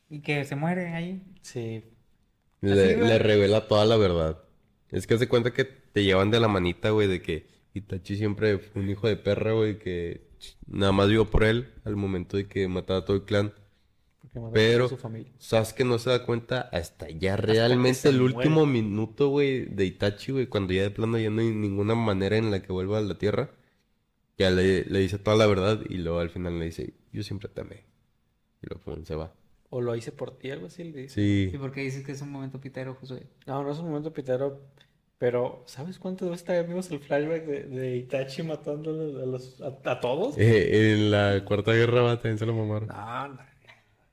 Y 0.08 0.20
que 0.20 0.44
se 0.44 0.56
muere 0.56 0.88
ahí. 0.94 1.22
Sí. 1.42 1.84
Le, 2.60 2.72
Así, 2.72 2.94
güey. 2.94 3.08
le 3.08 3.18
revela 3.18 3.66
toda 3.68 3.84
la 3.84 3.96
verdad. 3.96 4.42
Es 4.90 5.06
que 5.06 5.14
hace 5.14 5.28
cuenta 5.28 5.52
que 5.52 5.64
te 5.64 6.04
llevan 6.04 6.30
de 6.30 6.40
la 6.40 6.48
manita, 6.48 6.90
güey, 6.90 7.08
de 7.08 7.20
que 7.22 7.48
Itachi 7.74 8.16
siempre 8.16 8.58
fue 8.58 8.82
un 8.82 8.90
hijo 8.90 9.08
de 9.08 9.16
perra, 9.16 9.52
güey, 9.52 9.78
que 9.78 10.28
nada 10.66 10.92
más 10.92 11.08
vivo 11.08 11.26
por 11.26 11.44
él 11.44 11.72
al 11.84 11.96
momento 11.96 12.36
de 12.36 12.48
que 12.48 12.68
mataba 12.68 13.00
a 13.00 13.04
todo 13.04 13.16
el 13.16 13.24
clan. 13.24 13.52
Pero 14.52 14.88
su 14.88 14.96
familia. 14.96 15.32
Sasuke 15.38 15.84
no 15.84 15.98
se 15.98 16.10
da 16.10 16.24
cuenta 16.24 16.62
hasta 16.72 17.08
ya 17.10 17.36
realmente 17.36 18.08
el 18.08 18.20
muere. 18.20 18.34
último 18.36 18.66
minuto, 18.66 19.28
güey, 19.28 19.66
de 19.66 19.84
Itachi, 19.86 20.32
güey, 20.32 20.46
cuando 20.48 20.72
ya 20.72 20.82
de 20.82 20.90
plano 20.90 21.18
ya 21.18 21.30
no 21.30 21.40
hay 21.40 21.50
ninguna 21.50 21.94
manera 21.94 22.36
en 22.36 22.50
la 22.50 22.62
que 22.62 22.72
vuelva 22.72 22.98
a 22.98 23.02
la 23.02 23.16
Tierra. 23.18 23.50
Ya 24.38 24.50
le, 24.50 24.84
le 24.84 24.98
dice 24.98 25.18
toda 25.18 25.36
la 25.36 25.46
verdad 25.46 25.80
y 25.88 25.98
luego 25.98 26.18
al 26.18 26.30
final 26.30 26.58
le 26.58 26.64
dice, 26.66 26.94
yo 27.12 27.22
siempre 27.22 27.48
te 27.48 27.60
amé. 27.60 27.84
Y 28.62 28.66
luego 28.68 28.82
pum, 28.84 29.04
se 29.04 29.14
va. 29.14 29.32
O 29.70 29.80
lo 29.80 29.94
hice 29.96 30.12
por 30.12 30.36
ti, 30.38 30.50
algo 30.50 30.66
así 30.66 30.84
le 30.84 31.02
dice. 31.02 31.14
Sí. 31.14 31.50
¿Y 31.54 31.58
por 31.58 31.72
qué 31.72 31.80
dices 31.82 32.04
que 32.04 32.12
es 32.12 32.20
un 32.22 32.30
momento 32.30 32.60
pitero, 32.60 32.94
Josué? 32.94 33.26
No, 33.46 33.62
no 33.62 33.72
es 33.72 33.78
un 33.78 33.86
momento 33.86 34.12
pitero. 34.12 34.60
Pero, 35.18 35.62
¿sabes 35.66 35.98
cuántas 35.98 36.28
veces 36.28 36.68
vimos 36.68 36.90
el 36.90 36.98
flashback 36.98 37.44
de, 37.46 37.62
de 37.64 37.96
Itachi 37.96 38.42
matando 38.42 38.90
a, 38.90 38.94
los, 38.94 39.22
a, 39.22 39.26
los- 39.26 39.86
a- 39.86 40.00
todos? 40.00 40.36
Eh, 40.36 40.92
en 40.92 41.10
la 41.10 41.44
Cuarta 41.44 41.72
Guerra 41.72 42.02
va 42.02 42.16
también 42.16 42.38
se 42.38 42.46
lo 42.46 42.54
mamaron. 42.54 42.88
No, 42.88 43.28
no. 43.28 43.40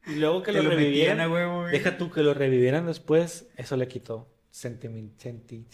Y 0.08 0.16
luego 0.16 0.42
que 0.42 0.52
Te 0.52 0.58
lo, 0.58 0.64
lo 0.64 0.70
revivieran. 0.76 1.30
güey. 1.30 1.72
Deja 1.72 1.98
tú 1.98 2.10
que 2.12 2.22
lo 2.24 2.34
revivieran 2.34 2.86
después. 2.86 3.50
Eso 3.58 3.78
le 3.78 3.88
quitó. 3.88 4.28
Sentiment, 4.52 5.20
senti, 5.20 5.66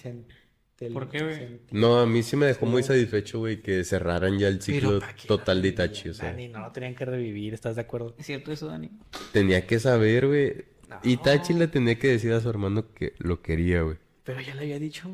¿Por 0.94 1.10
qué, 1.10 1.24
güey? 1.24 1.60
No, 1.72 2.00
a 2.00 2.06
mí 2.06 2.22
sí 2.22 2.36
me 2.36 2.46
dejó 2.46 2.66
muy 2.68 2.84
Sí. 2.84 2.90
satisfecho, 2.90 3.40
güey, 3.40 3.62
que 3.62 3.84
cerraran 3.84 4.38
ya 4.38 4.48
el 4.48 4.62
ciclo 4.62 5.00
¿pa' 5.00 5.14
qué 5.16 5.28
total 5.28 5.62
de 5.62 5.70
Itachi. 5.70 6.10
O 6.10 6.14
sea, 6.14 6.30
Dani, 6.30 6.50
no 6.50 6.60
lo 6.60 6.72
tenían 6.72 6.94
que 6.94 7.04
revivir, 7.06 7.54
¿estás 7.56 7.76
de 7.76 7.82
acuerdo? 7.82 8.14
¿Es 8.20 8.26
cierto 8.28 8.52
eso, 8.52 8.68
Dani? 8.68 8.92
tenía 9.34 9.66
que 9.66 9.80
saber, 9.80 10.28
güey. 10.28 10.66
No. 10.88 11.00
Itachi 11.04 11.54
le 11.54 11.68
tenía 11.68 11.98
que 11.98 12.08
decir 12.10 12.32
a 12.34 12.40
su 12.42 12.50
hermano 12.50 12.94
que 12.94 13.14
lo 13.18 13.42
quería, 13.42 13.82
güey. 13.82 13.98
Pero 14.24 14.40
ya 14.42 14.54
le 14.56 14.62
había 14.62 14.80
dicho. 14.80 15.10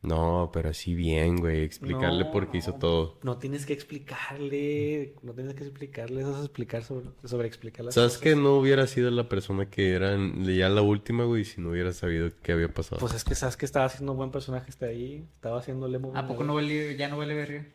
No, 0.00 0.50
pero 0.52 0.68
así 0.68 0.94
bien, 0.94 1.36
güey. 1.36 1.64
Explicarle 1.64 2.24
No, 2.24 2.30
por 2.30 2.50
qué 2.50 2.58
hizo 2.58 2.74
todo. 2.74 3.18
No 3.24 3.38
tienes 3.38 3.66
que 3.66 3.72
explicarle. 3.72 5.14
No 5.22 5.34
tienes 5.34 5.54
que 5.54 5.64
explicarle. 5.64 6.20
Eso 6.20 6.36
es 6.36 6.44
explicar 6.44 6.84
sobre, 6.84 7.08
sobre 7.24 7.48
explicar 7.48 7.84
las 7.84 7.94
¿Sabes 7.94 8.12
cosas. 8.12 8.22
que 8.22 8.36
no 8.36 8.54
hubiera 8.56 8.86
sido 8.86 9.10
la 9.10 9.28
persona 9.28 9.68
que 9.68 9.94
era 9.94 10.16
ya 10.44 10.68
la 10.68 10.82
última, 10.82 11.24
güey, 11.24 11.44
si 11.44 11.60
no 11.60 11.70
hubiera 11.70 11.92
sabido 11.92 12.30
qué 12.42 12.52
había 12.52 12.72
pasado? 12.72 13.00
Pues 13.00 13.12
es 13.14 13.24
que 13.24 13.34
sabes 13.34 13.56
que 13.56 13.66
estaba 13.66 13.86
haciendo 13.86 14.12
un 14.12 14.18
buen 14.18 14.30
personaje 14.30 14.66
hasta 14.68 14.86
ahí. 14.86 15.26
Estaba 15.34 15.58
haciendo 15.58 15.86
el 15.86 15.94
emo 15.96 16.12
¿A 16.14 16.26
poco 16.28 16.44
no 16.44 16.54
vale, 16.54 16.96
ya 16.96 17.08
no 17.08 17.18
vale 17.18 17.34
verga? 17.34 17.66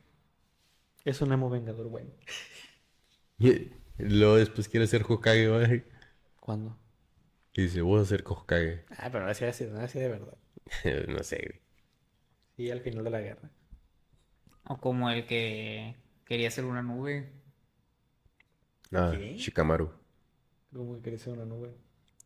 Es 1.03 1.21
un 1.21 1.33
emo 1.33 1.49
vengador 1.49 1.89
bueno. 1.89 2.09
Y 3.37 3.71
luego 3.97 4.37
después 4.37 4.69
quiere 4.69 4.87
ser 4.87 5.03
Hokage, 5.07 5.49
güey. 5.49 5.83
¿Cuándo? 6.39 6.77
Y 7.53 7.63
dice, 7.63 7.81
voy 7.81 8.01
a 8.01 8.05
ser 8.05 8.23
Hokage. 8.25 8.85
Ah, 8.97 9.09
pero 9.11 9.25
no 9.25 9.31
hacía 9.31 9.49
así, 9.49 9.65
no 9.65 9.81
hacía 9.81 10.03
de 10.03 10.07
verdad. 10.07 10.37
no 11.09 11.21
sé, 11.23 11.37
güey. 11.37 11.62
Sí, 12.55 12.69
al 12.69 12.81
final 12.81 13.03
de 13.03 13.09
la 13.09 13.21
guerra. 13.21 13.49
O 14.65 14.77
como 14.77 15.09
el 15.09 15.25
que 15.25 15.95
quería 16.25 16.49
ser 16.51 16.65
una 16.65 16.81
nube. 16.81 17.31
Ah, 18.91 19.11
¿Qué? 19.15 19.35
Shikamaru. 19.37 19.91
Como 20.71 20.95
que 20.95 21.01
quería 21.01 21.19
ser 21.19 21.33
una 21.33 21.45
nube. 21.45 21.73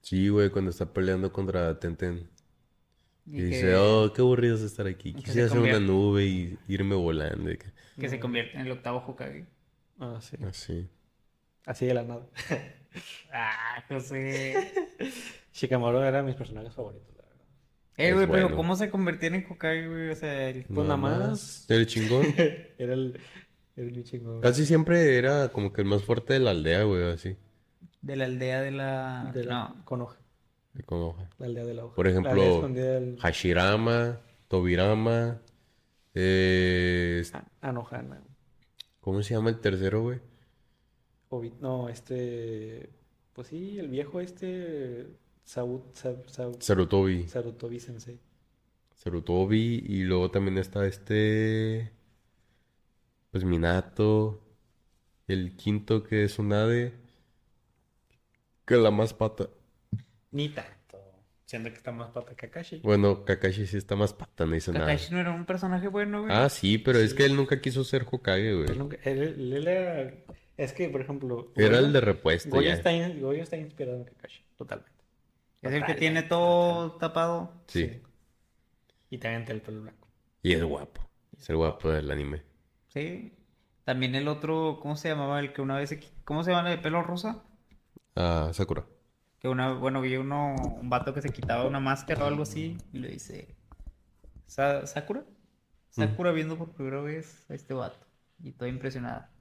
Sí, 0.02 0.30
güey, 0.30 0.50
cuando 0.50 0.72
está 0.72 0.86
peleando 0.94 1.32
contra 1.32 1.80
Tenten. 1.80 2.30
Y, 3.26 3.40
Y 3.40 3.42
dice, 3.44 3.62
que, 3.68 3.76
oh, 3.76 4.14
qué 4.14 4.22
aburrido 4.22 4.56
es 4.56 4.62
estar 4.62 4.88
aquí. 4.88 5.14
Quisiera 5.14 5.50
ser 5.50 5.60
una 5.60 5.74
convier- 5.78 5.86
nube 5.86 6.26
y 6.26 6.58
irme 6.68 6.96
volando. 6.96 7.50
que- 7.50 7.72
que 8.00 8.10
se 8.10 8.20
convierte 8.20 8.56
en 8.58 8.66
el 8.68 8.72
octavo 8.72 9.04
Hokage. 9.06 9.46
Ah, 10.00 10.20
sí. 10.22 10.38
Así. 10.46 10.88
Así 11.66 11.86
de 11.86 11.94
la 11.94 12.04
nada. 12.04 12.28
Ah, 13.32 13.84
José. 13.90 14.56
Shikamaru 15.54 16.00
era 16.00 16.18
de 16.18 16.24
mis 16.24 16.36
personajes 16.36 16.74
favoritos. 16.74 17.16
Eh, 17.98 18.14
güey, 18.14 18.28
pero 18.28 18.44
bueno. 18.44 18.56
¿cómo 18.56 18.76
se 18.76 18.90
convirtieron 18.90 19.40
en 19.40 19.52
Hokage, 19.52 19.88
güey? 19.88 20.10
O 20.10 20.16
sea, 20.16 20.50
el- 20.50 20.66
Pues 20.66 20.88
nada 20.88 20.98
más. 20.98 21.66
El 21.70 21.88
chingón. 21.88 22.24
Era 22.78 22.94
el, 22.94 23.20
era 23.76 23.88
el 23.88 24.04
chingón. 24.04 24.40
Casi 24.42 24.66
siempre 24.66 25.18
era 25.18 25.50
como 25.50 25.74
que 25.74 25.82
el 25.82 25.88
más 25.88 26.04
fuerte 26.04 26.34
de 26.34 26.40
la 26.40 26.52
aldea, 26.52 26.84
güey, 26.84 27.04
así. 27.12 27.36
de 28.02 28.16
la 28.16 28.26
aldea 28.26 28.62
de 28.62 28.72
la... 28.72 29.32
De 29.34 29.44
la- 29.44 29.70
No, 29.70 29.86
Con 29.86 30.02
hoja. 30.02 30.18
de 30.74 30.84
con 30.84 31.00
hoja. 31.02 31.30
La 31.40 31.46
aldea 31.48 31.66
de 31.66 31.74
la 31.74 31.86
hoja. 31.86 31.96
Por 31.96 32.06
La 32.06 32.12
ejemplo, 32.12 32.32
aldea 32.34 32.50
escondida 32.54 32.92
del... 33.00 33.18
Hashirama, 33.20 34.20
Tobirama. 34.48 35.42
eh, 36.14 37.18
es- 37.22 37.34
Ah, 37.36 37.46
Anohana. 37.62 38.22
¿Cómo 39.02 39.22
se 39.24 39.34
llama 39.34 39.50
el 39.50 39.60
tercero, 39.60 40.02
güey? 40.04 40.20
Obi- 41.30 41.54
No, 41.62 41.90
este... 41.90 42.90
Pues 43.34 43.48
sí, 43.48 43.78
el 43.80 43.88
viejo 43.90 44.20
este... 44.22 45.08
Sarutobi. 46.60 47.28
Sarutobi 47.28 47.80
Sensei. 47.80 48.20
Sarutobi. 48.96 49.84
Y 49.88 50.04
luego 50.04 50.30
también 50.30 50.58
está 50.58 50.86
este. 50.86 51.92
Pues 53.32 53.44
Minato. 53.46 54.44
El 55.28 55.56
quinto 55.56 56.04
que 56.04 56.24
es 56.26 56.38
Unade. 56.40 56.94
Que 58.66 58.74
es 58.76 58.80
la 58.82 58.92
más 58.92 59.14
pata. 59.14 59.48
Ni 60.32 60.50
tanto. 60.50 60.98
Siendo 61.46 61.70
que 61.70 61.78
está 61.78 61.94
más 61.94 62.10
pata 62.12 62.32
que 62.36 62.48
Kakashi. 62.50 62.80
Bueno, 62.84 63.24
Kakashi 63.24 63.66
sí 63.68 63.78
está 63.78 63.96
más 63.96 64.12
pata, 64.14 64.46
no 64.46 64.54
hizo 64.56 64.74
nada. 64.74 64.86
Kakashi 64.88 65.14
no 65.14 65.20
era 65.22 65.32
un 65.32 65.46
personaje 65.46 65.88
bueno, 65.88 66.24
güey. 66.24 66.34
Ah, 66.36 66.50
sí, 66.50 66.78
pero 66.78 67.00
es 67.00 67.14
que 67.14 67.24
él 67.24 67.38
nunca 67.38 67.62
quiso 67.62 67.86
ser 67.86 68.06
Hokage, 68.10 68.54
güey. 68.54 68.78
nunca- 68.78 68.98
él- 69.06 69.22
él- 69.22 69.54
él 69.54 69.68
era... 69.68 70.14
Es 70.58 70.74
que, 70.74 70.90
por 70.90 71.00
ejemplo... 71.00 71.54
Era 71.56 71.78
Goyo- 71.78 71.86
el 71.86 71.94
de 71.94 72.02
repuesto 72.02 72.50
Goyo 72.50 72.68
ya. 72.68 72.74
está, 72.74 72.92
in- 72.92 73.22
Goyo 73.22 73.44
está 73.44 73.56
inspirado 73.56 73.98
en 74.00 74.04
Kakashi. 74.06 74.42
Totalmente. 74.58 74.97
Es 75.68 75.74
el 75.74 75.86
que 75.86 75.94
tiene 75.96 76.24
todo 76.24 76.94
tapado. 76.94 77.54
Sí. 77.68 78.02
Y 79.10 79.18
también 79.20 79.46
tiene 79.46 79.60
el 79.60 79.66
pelo 79.66 79.82
blanco. 79.82 80.08
Y 80.44 80.54
es 80.54 80.64
guapo. 80.64 81.02
Es 81.38 81.50
el 81.50 81.56
guapo 81.58 81.90
del 81.90 82.10
anime. 82.12 82.44
Sí. 82.88 83.34
También 83.84 84.16
el 84.16 84.28
otro, 84.28 84.80
¿cómo 84.82 84.96
se 84.96 85.10
llamaba? 85.10 85.40
El 85.40 85.54
que 85.54 85.62
una 85.62 85.76
vez... 85.78 85.90
se 85.90 86.00
¿Cómo 86.26 86.44
se 86.44 86.52
llama 86.52 86.70
el 86.70 86.78
de 86.78 86.82
pelo 86.84 87.04
rosa? 87.04 87.44
Ah, 88.16 88.50
Sakura. 88.54 88.86
Que 89.40 89.48
una, 89.48 89.74
bueno, 89.74 90.02
vi 90.02 90.18
uno, 90.18 90.56
un 90.56 90.90
vato 90.90 91.14
que 91.14 91.22
se 91.22 91.30
quitaba 91.30 91.66
una 91.66 91.80
máscara 91.80 92.24
o 92.24 92.28
algo 92.28 92.44
así 92.44 92.78
y 92.92 92.98
le 93.00 93.10
dice, 93.10 93.56
"Sa- 94.48 94.86
¿Sakura? 94.88 95.24
Sakura 95.92 96.32
viendo 96.32 96.58
por 96.58 96.72
primera 96.74 97.02
vez 97.02 97.46
a 97.50 97.54
este 97.54 97.74
vato. 97.74 98.00
Y 98.44 98.52
toda 98.54 98.70
impresionada. 98.70 99.32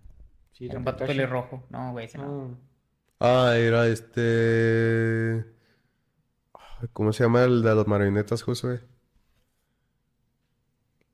Sí, 0.52 0.66
Era 0.66 0.78
un 0.78 0.84
vato 0.84 1.06
pelirrojo. 1.06 1.64
No, 1.70 1.92
güey, 1.92 2.06
ese 2.06 2.18
no. 2.18 2.58
Ah, 3.20 3.48
Ah, 3.48 3.56
era 3.56 3.86
este. 3.88 5.44
¿Cómo 6.92 7.12
se 7.12 7.24
llama 7.24 7.44
el 7.44 7.62
de 7.62 7.74
las 7.74 7.86
marionetas, 7.86 8.42
Josué? 8.42 8.80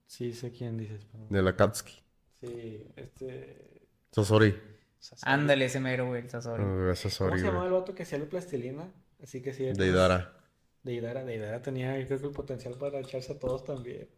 sí, 0.07 0.33
sé 0.35 0.50
quién 0.52 0.76
dices. 0.76 1.07
pero- 1.11 1.26
De 1.31 1.42
la 1.42 1.57
Katsuki. 1.57 1.95
Sí, 2.40 2.87
este... 2.97 3.87
Sasori. 4.11 4.54
Sasori. 4.99 5.33
Ándale, 5.33 5.64
ese 5.64 5.81
mero, 5.81 6.07
güey, 6.09 6.23
el 6.23 6.28
Sasori. 6.31 6.62
Ah, 6.62 6.95
¿Cómo 7.19 7.37
se 7.38 7.45
llamaba 7.45 7.66
el 7.66 7.73
vato 7.73 7.95
que 7.95 8.02
hacía 8.02 8.19
la 8.19 8.26
plastilina? 8.26 8.92
Así 9.23 9.40
que 9.40 9.54
sí. 9.54 9.64
De 9.73 9.87
Idara. 9.87 10.33
De 10.83 10.92
Idara, 10.95 11.25
de 11.25 11.37
Idara 11.37 11.62
tenía, 11.62 11.99
yo 11.99 12.07
creo 12.07 12.21
que 12.21 12.26
el 12.26 12.33
potencial 12.33 12.75
para 12.75 12.99
echarse 13.00 13.33
a 13.33 13.38
todos 13.38 13.64
también. 13.64 14.09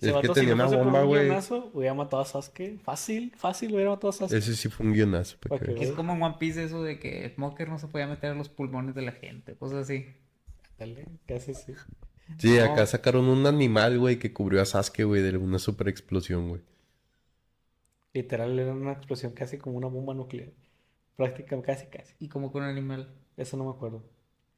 Es 0.00 0.12
que 0.12 0.28
tenía 0.30 0.54
no 0.54 0.66
una 0.68 0.76
bomba, 0.76 1.02
un 1.02 1.06
güey. 1.08 1.24
guionazo, 1.26 1.70
hubiera 1.72 1.94
matado 1.94 2.22
a 2.22 2.24
Sasuke. 2.24 2.80
Fácil, 2.82 3.32
fácil 3.36 3.72
hubiera 3.74 3.90
matado 3.90 4.08
a 4.08 4.12
Sasuke. 4.12 4.38
Ese 4.38 4.56
sí 4.56 4.68
fue 4.68 4.86
un 4.86 4.92
guionazo. 4.92 5.36
Es 5.78 5.92
como 5.92 6.14
en 6.14 6.22
One 6.22 6.36
Piece 6.40 6.64
eso 6.64 6.82
de 6.82 6.98
que 6.98 7.28
Smoker 7.34 7.68
no 7.68 7.78
se 7.78 7.86
podía 7.86 8.06
meter 8.08 8.32
a 8.32 8.34
los 8.34 8.48
pulmones 8.48 8.94
de 8.94 9.02
la 9.02 9.12
gente, 9.12 9.54
cosas 9.54 9.84
así. 9.84 10.06
Dale, 10.78 11.06
casi 11.26 11.54
sí. 11.54 11.74
Sí, 12.38 12.58
No. 12.58 12.60
acá 12.60 12.86
sacaron 12.86 13.26
un 13.28 13.46
animal, 13.46 13.98
güey, 13.98 14.18
que 14.18 14.32
cubrió 14.32 14.62
a 14.62 14.64
Sasuke, 14.64 15.04
güey, 15.04 15.20
de 15.22 15.36
una 15.36 15.58
super 15.58 15.86
explosión, 15.88 16.48
güey. 16.48 16.62
Literal, 18.14 18.58
era 18.58 18.72
una 18.72 18.92
explosión 18.92 19.32
casi 19.32 19.58
como 19.58 19.76
una 19.76 19.88
bomba 19.88 20.14
nuclear. 20.14 20.52
Prácticamente, 21.16 21.66
casi, 21.72 21.86
casi. 21.88 22.14
Y 22.18 22.28
como 22.28 22.52
con 22.52 22.62
un 22.64 22.68
animal. 22.70 23.14
Eso 23.36 23.56
no 23.56 23.64
me 23.64 23.70
acuerdo. 23.70 24.04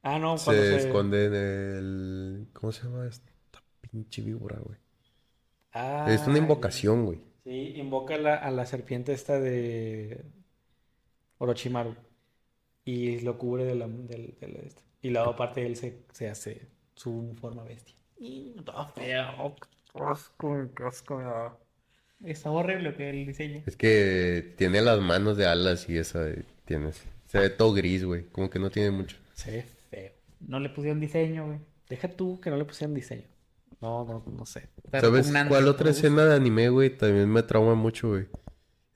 Ah, 0.03 0.19
no, 0.19 0.37
Se 0.37 0.45
cuando 0.45 0.65
se... 0.65 0.77
esconde 0.77 1.25
en 1.25 1.33
el... 1.35 2.47
¿Cómo 2.53 2.71
se 2.71 2.83
llama 2.83 3.07
esta 3.07 3.31
pinche 3.81 4.21
víbora, 4.23 4.57
güey? 4.59 4.77
Ah, 5.73 6.09
Es 6.13 6.27
una 6.27 6.39
invocación, 6.39 7.05
güey. 7.05 7.21
Sí, 7.43 7.73
invoca 7.77 8.15
a 8.15 8.17
la, 8.17 8.35
a 8.35 8.51
la 8.51 8.65
serpiente 8.65 9.13
esta 9.13 9.39
de 9.39 10.25
Orochimaru. 11.39 11.95
Y 12.85 13.19
lo 13.21 13.37
cubre 13.37 13.65
de 13.65 13.75
la, 13.75 13.87
este. 14.65 14.83
Y 15.01 15.09
luego 15.09 15.31
aparte 15.31 15.65
él 15.65 15.75
se, 15.75 15.99
se 16.11 16.29
hace 16.29 16.67
su 16.95 17.35
forma 17.39 17.63
bestia. 17.63 17.95
Y 18.17 18.51
todo 18.65 18.87
feo. 18.89 19.55
Asco, 19.93 20.57
asco. 20.85 21.57
Está 22.23 22.51
horrible 22.51 22.93
que 22.95 23.09
el 23.09 23.25
diseño. 23.25 23.63
Es 23.65 23.77
que 23.77 24.53
tiene 24.57 24.81
las 24.81 24.99
manos 24.99 25.37
de 25.37 25.45
alas 25.45 25.87
y 25.89 25.97
esa 25.97 26.21
de- 26.21 26.43
tienes. 26.65 27.01
Se 27.27 27.39
ve 27.39 27.49
todo 27.49 27.73
gris, 27.73 28.03
güey. 28.03 28.25
Como 28.25 28.49
que 28.49 28.59
no 28.59 28.69
tiene 28.69 28.91
mucho. 28.91 29.17
Se 29.33 29.51
ve 29.51 29.63
feo. 29.89 30.11
No 30.41 30.59
le 30.59 30.69
pusieron 30.69 30.99
diseño, 30.99 31.45
güey. 31.47 31.59
Deja 31.87 32.09
tú 32.09 32.39
que 32.41 32.49
no 32.49 32.57
le 32.57 32.65
pusieran 32.65 32.93
diseño. 32.93 33.23
No, 33.81 34.03
no, 34.03 34.23
no 34.29 34.45
sé. 34.45 34.67
Está 34.83 34.99
¿Sabes 34.99 35.31
cuál 35.47 35.67
otra 35.69 35.91
escena 35.91 36.25
de 36.25 36.35
anime, 36.35 36.69
güey? 36.69 36.89
También 36.95 37.29
me 37.29 37.41
trauma 37.43 37.75
mucho, 37.75 38.09
güey. 38.09 38.27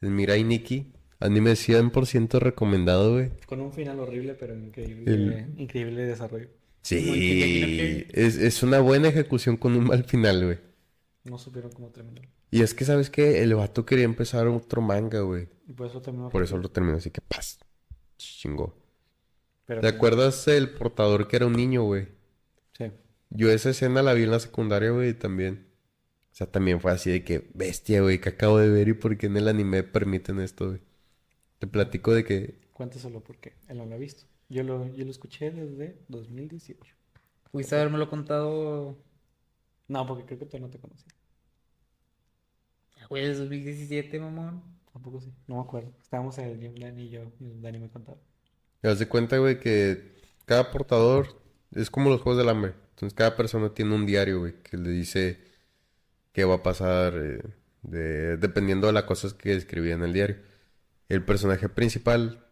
Es 0.02 0.10
Mirai 0.10 0.44
Nikki. 0.44 0.93
Anime 1.24 1.54
100% 1.54 2.40
recomendado, 2.40 3.14
güey. 3.14 3.32
Con 3.46 3.62
un 3.62 3.72
final 3.72 4.00
horrible, 4.00 4.34
pero 4.36 4.56
increíble, 4.56 5.12
El- 5.12 5.60
increíble 5.60 6.04
desarrollo. 6.06 6.50
Sí, 6.82 8.06
es, 8.12 8.36
es 8.38 8.62
una 8.62 8.80
buena 8.82 9.08
ejecución 9.08 9.56
con 9.58 9.76
un 9.76 9.86
mal 9.86 10.04
final, 10.04 10.44
güey. 10.46 10.58
No 11.24 11.38
supieron 11.38 11.72
cómo 11.72 11.88
terminar. 11.90 12.28
Y 12.52 12.62
es 12.62 12.74
que, 12.74 12.84
¿sabes 12.86 13.10
qué? 13.10 13.42
El 13.42 13.56
vato 13.56 13.86
quería 13.86 14.06
empezar 14.06 14.48
otro 14.48 14.82
manga, 14.82 15.22
güey. 15.22 15.48
Y 15.68 15.72
por 15.74 15.88
eso 15.88 16.02
terminó. 16.02 16.30
Por 16.30 16.44
eso 16.44 16.58
lo 16.58 16.70
terminó 16.70 16.98
así 16.98 17.10
que 17.10 17.22
paz. 17.22 17.58
Chingó. 18.18 18.76
Pero 19.66 19.80
¿Te 19.82 19.88
acuerdas 19.88 20.46
el 20.50 20.72
portador 20.72 21.28
que 21.30 21.38
era 21.38 21.46
un 21.46 21.54
niño, 21.54 21.84
güey? 21.84 22.08
Sí. 22.78 22.92
Yo 23.30 23.50
esa 23.50 23.70
escena 23.70 24.02
la 24.02 24.14
vi 24.14 24.24
en 24.24 24.32
la 24.32 24.40
secundaria, 24.42 24.92
güey, 24.92 25.14
también. 25.14 25.68
O 26.34 26.36
sea, 26.36 26.48
también 26.48 26.82
fue 26.82 26.92
así 26.92 27.10
de 27.12 27.24
que, 27.24 27.50
bestia, 27.54 28.02
güey, 28.02 28.20
que 28.20 28.30
acabo 28.30 28.58
de 28.58 28.68
ver 28.70 28.90
y 28.90 28.94
por 28.94 29.18
qué 29.18 29.28
en 29.28 29.38
el 29.38 29.48
anime 29.48 29.84
permiten 29.84 30.40
esto, 30.42 30.68
güey. 30.68 30.82
Te 31.64 31.68
platico 31.68 32.14
de 32.14 32.26
que 32.26 32.56
Cuéntaselo 32.74 33.24
porque 33.24 33.54
él 33.70 33.78
no 33.78 33.86
lo 33.86 33.96
ha 33.96 33.98
visto. 33.98 34.26
Yo 34.50 34.64
lo, 34.64 34.86
yo 34.94 35.06
lo 35.06 35.12
escuché 35.12 35.50
desde 35.50 35.96
2018. 36.10 36.94
Pudiste 37.52 37.76
habérmelo 37.76 38.10
contado, 38.10 38.98
No, 39.88 40.06
porque 40.06 40.26
creo 40.26 40.40
que 40.40 40.46
todavía 40.46 40.68
no 40.68 40.72
te 40.72 40.80
conocí. 40.80 41.06
güey, 43.10 43.24
desde 43.26 43.40
2017, 43.42 44.20
mamón. 44.20 44.62
Tampoco 44.92 45.22
sí. 45.22 45.32
No 45.48 45.56
me 45.56 45.62
acuerdo. 45.62 45.92
Estábamos 46.02 46.38
en 46.38 46.46
el 46.50 46.60
gym, 46.60 46.76
Dani 46.76 47.04
y 47.04 47.10
yo. 47.10 47.32
Y 47.40 47.60
Dani 47.62 47.80
me 47.80 47.90
contaba. 47.90 48.18
te 48.82 48.88
das 48.88 49.00
de 49.00 49.08
cuenta, 49.08 49.38
güey, 49.38 49.60
que 49.60 50.16
cada 50.46 50.72
portador 50.72 51.42
es 51.72 51.90
como 51.90 52.10
los 52.10 52.22
juegos 52.22 52.38
del 52.38 52.50
hambre. 52.50 52.74
Entonces, 52.92 53.14
cada 53.16 53.36
persona 53.36 53.74
tiene 53.74 53.96
un 53.96 54.06
diario, 54.06 54.40
güey, 54.40 54.62
que 54.64 54.78
le 54.78 54.90
dice 54.92 55.40
qué 56.34 56.46
va 56.46 56.56
a 56.56 56.64
pasar 56.64 57.16
eh, 57.18 57.42
de- 57.84 58.38
dependiendo 58.38 58.88
de 58.88 58.94
las 58.94 59.04
cosas 59.06 59.34
que 59.34 59.54
escribía 59.56 59.96
en 59.96 60.04
el 60.04 60.14
diario. 60.14 60.38
El 61.10 61.24
personaje 61.26 61.70
principal 61.70 62.46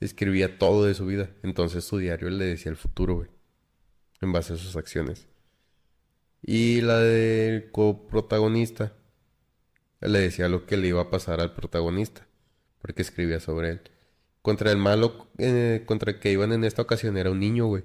escribía 0.00 0.58
todo 0.58 0.84
de 0.84 0.94
su 0.94 1.06
vida. 1.06 1.30
Entonces, 1.42 1.84
su 1.84 1.98
diario 1.98 2.30
le 2.30 2.44
decía 2.46 2.70
el 2.70 2.76
futuro, 2.76 3.16
güey, 3.16 3.30
en 4.22 4.32
base 4.32 4.54
a 4.54 4.56
sus 4.56 4.76
acciones. 4.76 5.28
Y 6.42 6.80
la 6.82 6.98
del 6.98 7.70
coprotagonista 7.70 8.92
le 10.00 10.18
decía 10.18 10.48
lo 10.48 10.66
que 10.66 10.76
le 10.76 10.88
iba 10.88 11.00
a 11.02 11.10
pasar 11.10 11.40
al 11.40 11.54
protagonista, 11.54 12.26
porque 12.80 13.02
escribía 13.02 13.40
sobre 13.40 13.70
él. 13.70 13.80
Contra 14.42 14.70
el 14.72 14.78
malo 14.78 15.28
eh, 15.38 15.84
contra 15.86 16.12
el 16.12 16.20
que 16.20 16.32
iban 16.32 16.52
en 16.52 16.64
esta 16.64 16.82
ocasión 16.82 17.16
era 17.16 17.30
un 17.30 17.40
niño, 17.40 17.66
güey. 17.66 17.84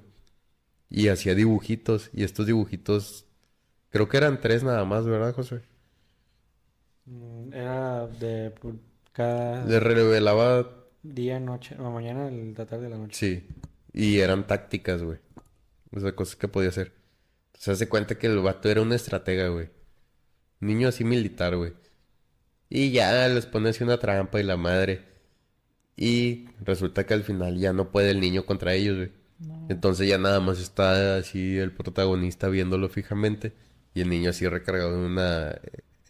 Y 0.90 1.10
hacía 1.10 1.36
dibujitos. 1.36 2.10
Y 2.14 2.24
estos 2.24 2.48
dibujitos, 2.48 3.26
creo 3.92 4.10
que 4.10 4.18
eran 4.18 4.42
tres 4.42 4.64
nada 4.64 4.86
más, 4.86 5.06
¿verdad, 5.08 5.36
José? 5.36 5.64
Mm, 7.06 7.54
Era 7.54 8.08
de 8.08 8.52
cada 9.18 9.66
Le 9.66 9.80
revelaba, 9.80 10.70
día, 11.04 11.40
noche, 11.40 11.76
no, 11.76 11.92
mañana, 11.92 12.30
la 12.32 12.66
tarde 12.66 12.84
de 12.86 12.90
la 12.90 12.98
noche. 12.98 13.16
sí. 13.18 13.48
Y 13.94 14.20
eran 14.20 14.46
tácticas, 14.46 15.02
güey. 15.02 15.18
O 15.92 16.00
sea, 16.00 16.12
cosas 16.16 16.36
que 16.36 16.48
podía 16.48 16.70
hacer. 16.70 16.94
Se 17.56 17.72
hace 17.72 17.90
cuenta 17.90 18.20
que 18.20 18.28
el 18.28 18.38
vato 18.40 18.70
era 18.70 18.82
un 18.84 18.94
estratega, 18.94 19.48
güey. 19.50 19.70
Niño 20.60 20.88
así 20.90 21.04
militar, 21.04 21.56
güey. 21.56 21.74
Y 22.70 22.92
ya 22.92 23.28
les 23.28 23.46
pone 23.48 23.70
así 23.70 23.84
una 23.84 23.98
trampa 23.98 24.40
y 24.40 24.44
la 24.44 24.58
madre. 24.58 25.02
Y 25.96 26.46
resulta 26.64 27.06
que 27.08 27.16
al 27.16 27.24
final 27.24 27.58
ya 27.58 27.74
no 27.74 27.92
puede 27.92 28.12
el 28.12 28.20
niño 28.20 28.46
contra 28.46 28.74
ellos, 28.76 28.98
güey. 28.98 29.12
Entonces 29.70 30.08
ya 30.08 30.18
nada 30.20 30.40
más 30.42 30.60
está 30.60 31.18
así 31.18 31.58
el 31.58 31.72
protagonista 31.72 32.50
viéndolo 32.50 32.90
fijamente 32.90 33.54
y 33.94 34.02
el 34.02 34.10
niño 34.10 34.30
así 34.32 34.48
recargado 34.48 34.94
en 34.96 35.12
una 35.12 35.60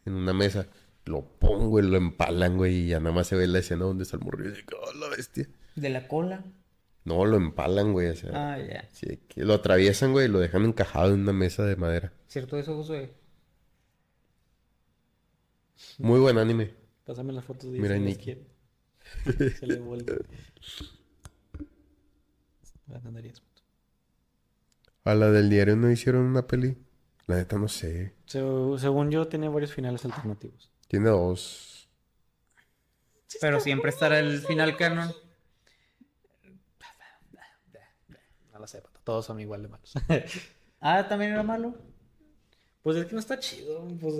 en 0.06 0.13
una 0.13 0.34
mesa. 0.34 0.67
Lo 1.08 1.22
pongo 1.26 1.80
y 1.80 1.84
lo 1.84 1.98
empalan, 1.98 2.58
güey, 2.58 2.76
y 2.84 2.88
ya 2.89 3.00
nada 3.00 3.15
más 3.15 3.28
se 3.28 3.36
ve 3.36 3.48
la 3.48 3.60
escena 3.60 3.86
donde 3.86 4.04
está 4.04 4.17
el 4.17 4.24
morrillo 4.24 4.50
y 4.50 4.54
dice, 4.54 4.65
"Oh, 4.80 4.93
la 5.00 5.08
bestia." 5.10 5.48
De 5.76 5.89
la 5.89 6.08
cola. 6.08 6.43
No, 7.06 7.26
lo 7.26 7.38
empalan, 7.38 7.93
güey, 7.93 8.10
o 8.10 8.15
sea, 8.15 8.32
Ah, 8.34 8.58
ya. 8.60 8.89
sí, 8.91 9.20
que 9.30 9.46
lo 9.46 9.54
atraviesan, 9.54 10.12
güey, 10.12 10.26
y 10.26 10.30
lo 10.30 10.39
dejan 10.39 10.65
encajado 10.65 11.13
en 11.13 11.22
una 11.22 11.32
mesa 11.34 11.63
de 11.63 11.78
madera. 11.78 12.12
¿Cierto 12.28 12.58
eso, 12.58 12.76
Josué? 12.76 13.13
Muy 16.00 16.20
buen 16.20 16.38
anime. 16.38 16.74
Pásame 17.06 17.32
las 17.32 17.46
fotos 17.46 17.72
de 17.72 17.80
Mira, 17.80 17.98
Nicky. 17.98 18.38
Se 19.60 19.65
le 19.67 19.80
vuelve. 19.80 20.26
A 25.04 25.15
la 25.15 25.32
del 25.32 25.50
diario 25.50 25.76
no 25.76 25.89
hicieron 25.89 26.24
una 26.24 26.48
peli. 26.48 26.78
La 27.28 27.36
neta 27.38 27.58
no 27.58 27.67
sé. 27.67 28.13
Se- 28.26 28.41
según 28.78 29.12
yo, 29.12 29.28
tiene 29.28 29.48
varios 29.50 29.74
finales 29.74 30.04
alternativos. 30.06 30.72
Tiene 30.88 31.10
dos. 31.10 31.89
Pero 33.41 33.60
siempre 33.60 33.89
estará 33.89 34.19
el 34.19 34.39
final 34.41 34.78
canon. 34.78 35.12
No 38.54 38.60
lo 38.60 38.67
sé, 38.67 38.82
pato. 38.82 39.00
Todos 39.04 39.26
son 39.26 39.39
igual 39.39 39.62
de 39.63 39.67
malos. 39.69 39.93
Ah, 40.80 41.08
también 41.08 41.32
era 41.32 41.41
malo. 41.41 41.73
pues 42.84 42.97
es 42.97 43.08
que 43.08 43.13
no 43.13 43.19
está 43.19 43.39
chido. 43.39 43.88
Pues, 44.00 44.13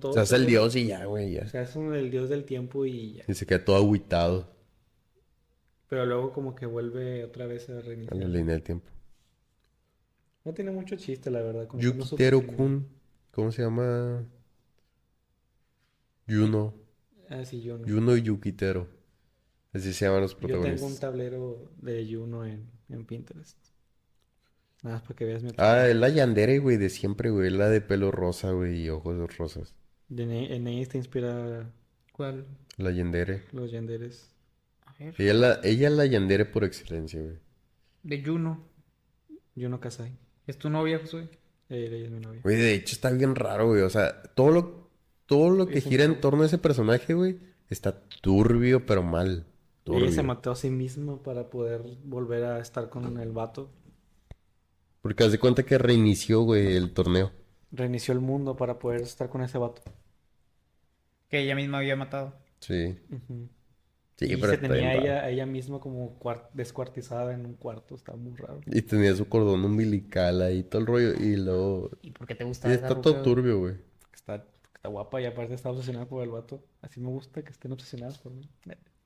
todo 0.00 0.14
Se 0.14 0.20
hace 0.20 0.36
el 0.36 0.46
dios 0.46 0.74
y 0.76 0.86
ya, 0.86 1.04
güey, 1.04 1.32
ya. 1.32 1.46
Se 1.46 1.58
hace 1.58 1.78
un- 1.78 1.94
el 1.94 2.10
dios 2.10 2.30
del 2.30 2.44
tiempo 2.46 2.86
y 2.86 3.14
ya. 3.16 3.24
Y 3.28 3.34
se 3.34 3.44
queda 3.46 3.62
todo 3.64 3.76
agüitado 3.76 4.48
Pero 5.90 6.06
luego 6.06 6.32
como 6.32 6.54
que 6.54 6.64
vuelve 6.64 7.22
otra 7.22 7.46
vez 7.46 7.68
a 7.68 7.76
a 7.76 7.80
reiniciar. 7.82 8.16
la 8.16 8.28
línea 8.28 8.54
del 8.54 8.62
tiempo. 8.62 8.88
No 10.44 10.54
tiene 10.54 10.70
mucho 10.70 10.96
chiste, 10.96 11.30
la 11.30 11.42
verdad. 11.42 11.68
Yukiteru 11.74 12.46
Kun. 12.46 12.88
¿Cómo 13.30 13.52
se 13.52 13.60
llama? 13.62 14.24
Yuno. 16.26 16.74
Ah, 17.28 17.44
sí, 17.44 17.62
yo 17.62 17.78
no. 17.78 17.86
Yuno 17.86 18.16
y 18.16 18.22
Yukitero. 18.22 18.88
Así 19.72 19.92
se 19.92 20.04
llaman 20.06 20.22
los 20.22 20.32
Yo 20.32 20.38
tengo 20.46 20.54
un 20.58 20.62
protagonistas. 20.62 21.00
tablero 21.00 21.70
de 21.82 22.06
Juno 22.10 22.44
en, 22.44 22.70
en 22.88 23.04
Pinterest. 23.04 23.58
Nada 24.82 24.96
más 24.96 25.02
para 25.02 25.16
que 25.16 25.24
veas 25.24 25.42
mi 25.42 25.50
Ah, 25.56 25.88
es 25.88 25.96
la 25.96 26.08
Yandere, 26.10 26.58
güey, 26.58 26.76
de 26.76 26.90
siempre, 26.90 27.30
güey. 27.30 27.50
La 27.50 27.68
de 27.68 27.80
pelo 27.80 28.10
rosa, 28.10 28.52
güey, 28.52 28.82
y 28.82 28.90
ojos 28.90 29.36
rosas. 29.36 29.74
De 30.08 30.26
Ne- 30.26 30.54
en 30.54 30.66
ella 30.68 30.88
te 30.88 30.98
inspira 30.98 31.72
¿Cuál? 32.12 32.46
La 32.76 32.90
Yandere. 32.92 33.42
los 33.52 33.72
yanderes. 33.72 34.30
A 34.86 34.92
ver. 34.98 35.14
Ella, 35.18 35.32
es 35.32 35.36
la, 35.38 35.60
ella 35.64 35.88
es 35.88 35.94
la 35.94 36.06
Yandere 36.06 36.44
por 36.44 36.62
excelencia, 36.64 37.20
güey. 37.20 37.38
De 38.02 38.22
Juno. 38.24 38.62
Juno 39.56 39.80
Kasai. 39.80 40.16
¿Es 40.46 40.58
tu 40.58 40.68
novia, 40.70 40.98
Josué? 41.00 41.28
Ella 41.70 41.96
es 42.04 42.10
mi 42.10 42.20
novia. 42.20 42.40
Güey, 42.44 42.56
de 42.56 42.74
hecho 42.74 42.94
está 42.94 43.10
bien 43.10 43.34
raro, 43.34 43.68
güey. 43.68 43.80
O 43.82 43.90
sea, 43.90 44.22
todo 44.22 44.50
lo, 44.50 44.90
todo 45.26 45.50
lo 45.50 45.70
que 45.70 45.78
Es 45.78 45.84
gira 45.84 46.04
en 46.04 46.20
torno 46.20 46.42
a 46.42 46.46
ese 46.46 46.58
personaje, 46.58 47.14
güey, 47.14 47.38
está 47.68 48.00
turbio, 48.22 48.86
pero 48.86 49.02
mal. 49.02 49.46
Ella 49.90 50.10
se 50.10 50.22
Turbio. 50.22 50.22
mató 50.22 50.50
a 50.50 50.56
sí 50.56 50.68
misma 50.70 51.22
para 51.22 51.48
poder 51.48 51.82
volver 52.04 52.44
a 52.44 52.60
estar 52.60 52.90
con 52.90 53.18
el 53.18 53.32
vato. 53.32 53.70
Porque 55.02 55.22
haz 55.22 55.30
de 55.30 55.38
cuenta 55.38 55.62
que 55.64 55.78
reinició, 55.78 56.42
güey, 56.42 56.76
el 56.76 56.92
torneo. 56.92 57.30
Reinició 57.72 58.14
el 58.14 58.20
mundo 58.20 58.56
para 58.56 58.78
poder 58.78 59.02
estar 59.02 59.28
con 59.28 59.42
ese 59.42 59.58
vato. 59.58 59.82
Que 61.28 61.40
ella 61.40 61.54
misma 61.54 61.78
había 61.78 61.96
matado. 61.96 62.32
Sí. 62.60 62.96
Ujú. 63.10 63.48
Sí, 64.16 64.26
y 64.32 64.36
pero 64.36 64.52
se 64.52 64.58
tenía 64.58 64.90
a 64.90 64.94
ella, 64.94 65.14
raro. 65.14 65.26
a 65.26 65.30
ella 65.30 65.46
misma 65.46 65.80
como 65.80 66.18
cuar- 66.18 66.48
descuartizada 66.54 67.34
en 67.34 67.46
un 67.46 67.54
cuarto. 67.54 67.94
Está 67.96 68.14
muy 68.16 68.34
raro. 68.36 68.60
Y 68.66 68.82
tenía 68.82 69.14
su 69.16 69.28
cordón 69.28 69.64
umbilical 69.64 70.40
ahí, 70.42 70.62
todo 70.64 70.80
el 70.82 70.86
rollo. 70.86 71.14
Y 71.14 71.36
luego... 71.36 71.90
¿Y 72.02 72.10
por 72.12 72.26
qué 72.26 72.34
te 72.34 72.44
Y 72.44 72.46
gusta 72.46 72.72
está 72.72 73.00
todo 73.00 73.22
turbio, 73.22 73.58
güey. 73.58 73.74
Está, 74.84 74.90
guapa 74.92 75.18
y 75.22 75.24
aparte 75.24 75.54
está 75.54 75.70
obsesionada 75.70 76.04
por 76.04 76.22
el 76.22 76.28
vato. 76.28 76.62
Así 76.82 77.00
me 77.00 77.08
gusta 77.08 77.42
que 77.42 77.50
estén 77.52 77.72
obsesionadas 77.72 78.18
por 78.18 78.32
mí. 78.32 78.46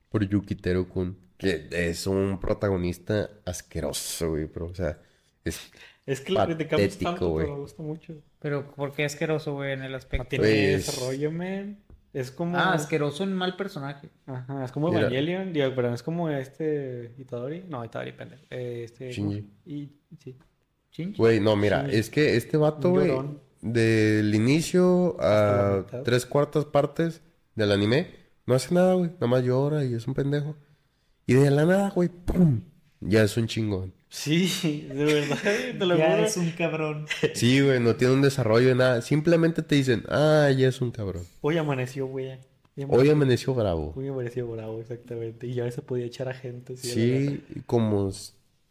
Por 0.09 0.27
Yukiteru 0.27 0.89
Kun. 0.89 1.17
Que 1.37 1.69
es 1.71 2.05
un 2.05 2.37
protagonista 2.37 3.29
asqueroso, 3.45 4.31
güey. 4.31 4.47
Pero, 4.47 4.65
o 4.65 4.75
sea, 4.75 4.99
es... 5.45 5.71
Es 6.05 6.19
que 6.19 6.33
lo 6.33 6.43
criticamos 6.43 6.85
Patético, 6.85 7.11
tanto, 7.11 7.29
güey. 7.29 7.45
pero 7.45 7.55
me 7.55 7.61
gusta 7.61 7.81
mucho. 7.81 8.13
Pero 8.39 8.69
¿por 8.75 8.91
qué 8.91 9.05
asqueroso, 9.05 9.53
güey, 9.53 9.71
en 9.71 9.83
el 9.83 9.91
No 9.91 9.97
aspecto? 9.97 10.27
tiene 10.27 10.43
Pues- 10.43 10.85
desarrollo, 10.85 11.31
man. 11.31 11.79
Es 12.11 12.31
como... 12.31 12.57
Ah, 12.57 12.73
asqueroso 12.73 13.23
en 13.23 13.33
mal 13.33 13.55
personaje. 13.55 14.09
Ajá, 14.25 14.65
es 14.65 14.73
como 14.73 14.89
Mira. 14.89 15.01
Evangelion, 15.03 15.53
digo, 15.53 15.71
pero 15.75 15.93
es 15.93 16.03
como 16.03 16.29
este 16.29 17.13
Itadori. 17.19 17.63
No, 17.69 17.85
Itadori, 17.85 18.11
pendejo. 18.11 18.43
Eh, 18.49 18.81
este... 18.83 19.13
Shinji. 19.13 19.47
Y, 19.65 19.91
sí. 20.17 20.35
Güey, 21.15 21.39
no, 21.39 21.55
mira, 21.55 21.87
es 21.89 22.09
que 22.09 22.35
este 22.35 22.57
vato, 22.57 22.89
güey. 22.89 23.11
Del 23.61 24.33
inicio 24.33 25.17
a 25.19 25.85
tres 26.03 26.25
cuartas 26.25 26.65
partes 26.65 27.21
del 27.55 27.71
anime, 27.71 28.07
no 28.45 28.55
hace 28.55 28.73
nada, 28.73 28.93
güey. 28.95 29.11
Nada 29.11 29.27
más 29.27 29.43
llora 29.43 29.83
y 29.85 29.93
es 29.93 30.07
un 30.07 30.13
pendejo. 30.13 30.55
Y 31.25 31.33
de 31.33 31.51
la 31.51 31.65
nada, 31.65 31.89
güey, 31.91 32.09
¡pum! 32.09 32.61
Ya 33.01 33.23
es 33.23 33.37
un 33.37 33.47
chingón. 33.47 33.93
Sí, 34.09 34.87
de 34.91 35.05
verdad, 35.05 35.37
te 35.77 35.85
lo 35.85 35.95
Ya 35.95 36.11
juro. 36.11 36.25
es 36.25 36.37
un 36.37 36.49
cabrón. 36.51 37.05
Sí, 37.35 37.61
güey, 37.61 37.79
no 37.79 37.95
tiene 37.95 38.15
un 38.15 38.21
desarrollo 38.23 38.69
de 38.69 38.75
nada. 38.75 39.01
Simplemente 39.03 39.61
te 39.61 39.75
dicen, 39.75 40.03
ah, 40.09 40.49
ya 40.57 40.67
es 40.67 40.81
un 40.81 40.89
cabrón. 40.91 41.23
Hoy 41.41 41.57
amaneció, 41.57 42.07
güey. 42.07 42.39
Hoy 42.87 43.09
amaneció 43.09 43.53
bravo. 43.53 43.93
Hoy 43.95 44.07
amaneció 44.07 44.47
bravo, 44.47 44.79
exactamente. 44.79 45.45
Y 45.47 45.53
ya 45.53 45.69
se 45.69 45.81
podía 45.81 46.05
echar 46.05 46.27
a 46.29 46.33
gente. 46.33 46.75
Sí. 46.77 46.89
Sí, 46.89 47.43
como 47.67 48.09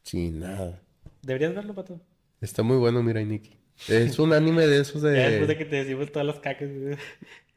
sin 0.03 0.40
nada. 0.40 0.81
Deberías 1.22 1.55
verlo, 1.55 1.74
pato. 1.74 2.01
Está 2.40 2.62
muy 2.62 2.79
bueno, 2.79 3.03
mira, 3.03 3.22
Nikki. 3.22 3.57
Es 3.86 4.18
un 4.18 4.32
anime 4.32 4.66
de 4.66 4.80
esos 4.80 5.02
Ya 5.12 5.24
después 5.24 5.48
de 5.48 5.54
de... 5.54 5.56
que 5.56 5.64
te 5.64 5.76
decimos 5.76 6.10
todas 6.12 6.26
las 6.26 6.40
cacas. 6.40 6.68
güey. 6.70 6.96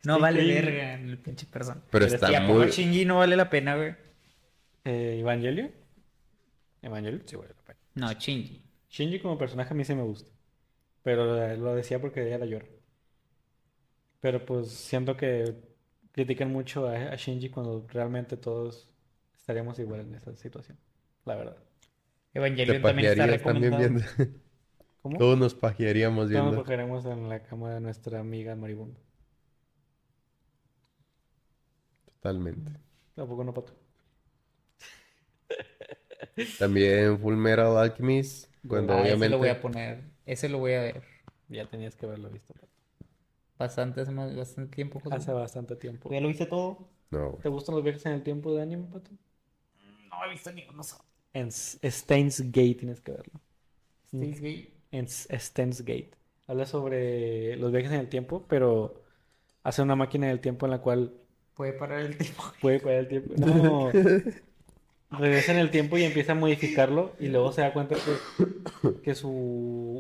No 0.03 0.19
vale 0.19 0.43
verga 0.45 0.95
el 0.95 1.17
pinche 1.19 1.45
persona. 1.45 1.81
Pero 1.89 2.05
Pero 2.05 2.05
está 2.05 2.31
Y 2.31 2.35
a 2.35 2.45
poco 2.45 2.65
muy... 2.65 2.67
Shinji 2.67 3.05
no 3.05 3.17
vale 3.17 3.35
la 3.35 3.49
pena, 3.49 3.75
güey. 3.75 3.95
Eh, 4.83 5.17
¿Evangelio? 5.19 5.71
¿Evangelio? 6.81 7.21
Sí, 7.25 7.35
vale 7.35 7.53
la 7.55 7.63
pena. 7.63 7.79
No, 7.95 8.11
Shinji. 8.13 8.61
Shinji 8.89 9.19
como 9.19 9.37
personaje 9.37 9.73
a 9.73 9.77
mí 9.77 9.83
sí 9.85 9.95
me 9.95 10.03
gusta. 10.03 10.31
Pero 11.03 11.55
lo 11.57 11.75
decía 11.75 11.99
porque 12.01 12.25
ella 12.27 12.37
la 12.39 12.45
llora. 12.47 12.65
Pero 14.19 14.45
pues 14.45 14.69
siento 14.71 15.17
que 15.17 15.55
critican 16.11 16.51
mucho 16.51 16.87
a, 16.87 16.95
a 16.95 17.15
Shinji 17.15 17.49
cuando 17.49 17.87
realmente 17.89 18.37
todos 18.37 18.89
estaríamos 19.35 19.79
igual 19.79 20.01
en 20.01 20.15
esa 20.15 20.35
situación. 20.35 20.77
La 21.25 21.35
verdad. 21.35 21.57
Te 22.65 22.73
Evangelion 22.73 22.81
también 22.81 23.07
está 23.07 23.27
también 23.43 23.77
recomendado. 23.77 23.77
viendo. 23.77 24.01
¿Cómo? 25.01 25.17
Todos 25.17 25.37
nos 25.37 25.53
pajearíamos 25.55 26.29
viendo. 26.29 26.57
cogeremos 26.57 27.05
en 27.05 27.27
la 27.29 27.41
cama 27.43 27.73
de 27.73 27.79
nuestra 27.81 28.19
amiga 28.19 28.55
moribunda. 28.55 28.99
Totalmente. 32.05 32.71
Tampoco 33.15 33.43
no, 33.43 33.53
pato. 33.53 33.73
También 36.59 37.19
Full 37.19 37.35
Metal 37.35 37.77
Alchemist. 37.77 38.49
Cuando 38.67 38.93
Ah, 38.93 39.07
ese 39.07 39.29
lo 39.29 39.37
voy 39.37 39.49
a 39.49 39.61
poner. 39.61 40.03
Ese 40.25 40.49
lo 40.49 40.59
voy 40.59 40.73
a 40.73 40.81
ver. 40.81 41.03
Ya 41.49 41.65
tenías 41.69 41.95
que 41.95 42.05
haberlo 42.05 42.29
visto, 42.29 42.53
pato. 42.53 42.67
Bastante, 43.57 44.01
hace 44.01 44.11
más- 44.11 44.35
bastante 44.35 44.75
tiempo, 44.75 44.99
José. 44.99 45.15
Hace 45.15 45.31
bastante 45.33 45.75
tiempo. 45.75 46.09
¿Tú 46.09 46.15
ya 46.15 46.21
lo 46.21 46.27
viste 46.27 46.45
todo? 46.45 46.89
No. 47.11 47.37
¿Te 47.41 47.49
gustan 47.49 47.75
los 47.75 47.83
viajes 47.83 48.05
en 48.05 48.13
el 48.13 48.23
tiempo 48.23 48.53
de 48.55 48.61
anime, 48.61 48.87
pato? 48.91 49.11
No 50.09 50.25
he 50.25 50.29
visto 50.29 50.51
ni 50.51 50.65
uno 50.67 50.83
solo. 50.83 51.03
En 51.33 51.51
Steins 51.51 52.41
Gate 52.41 52.75
tienes 52.75 53.01
que 53.01 53.11
verlo. 53.11 53.39
Steins 54.07 54.41
Gate. 54.41 54.80
En 54.91 55.05
S- 55.05 55.27
Steins 55.39 55.81
Gate. 55.81 56.11
Habla 56.47 56.65
sobre 56.65 57.55
los 57.57 57.71
viajes 57.71 57.91
en 57.91 57.99
el 57.99 58.09
tiempo, 58.09 58.45
pero 58.47 59.01
hace 59.63 59.81
una 59.83 59.95
máquina 59.97 60.27
del 60.27 60.41
tiempo 60.41 60.65
en 60.67 60.71
la 60.71 60.81
cual 60.81 61.13
Puede 61.53 61.73
parar 61.73 62.01
el 62.01 62.17
tiempo. 62.17 62.43
puede 62.61 62.79
parar 62.79 62.99
el 62.99 63.07
tiempo. 63.07 63.33
No. 63.37 63.91
Regresa 65.11 65.51
en 65.51 65.59
el 65.59 65.69
tiempo 65.71 65.97
y 65.97 66.03
empieza 66.03 66.31
a 66.31 66.35
modificarlo 66.35 67.13
y 67.19 67.27
luego 67.27 67.51
se 67.51 67.61
da 67.61 67.73
cuenta 67.73 67.95
que, 67.95 68.23
que 69.03 69.15
su 69.15 69.29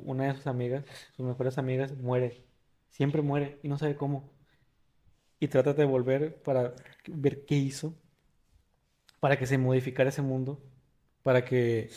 una 0.05 0.25
de 0.27 0.35
sus 0.35 0.47
amigas, 0.47 0.85
sus 1.15 1.25
mejores 1.25 1.57
amigas, 1.57 1.97
muere. 1.97 2.43
Siempre 2.89 3.21
muere 3.21 3.59
y 3.63 3.67
no 3.69 3.77
sabe 3.77 3.95
cómo. 3.95 4.31
Y 5.41 5.49
trata 5.49 5.73
de 5.73 5.83
volver 5.83 6.41
para 6.41 6.73
ver 7.07 7.43
qué 7.45 7.55
hizo 7.55 7.93
para 9.19 9.37
que 9.37 9.45
se 9.45 9.57
modificara 9.57 10.09
ese 10.09 10.21
mundo, 10.21 10.59
para 11.23 11.45
que 11.45 11.89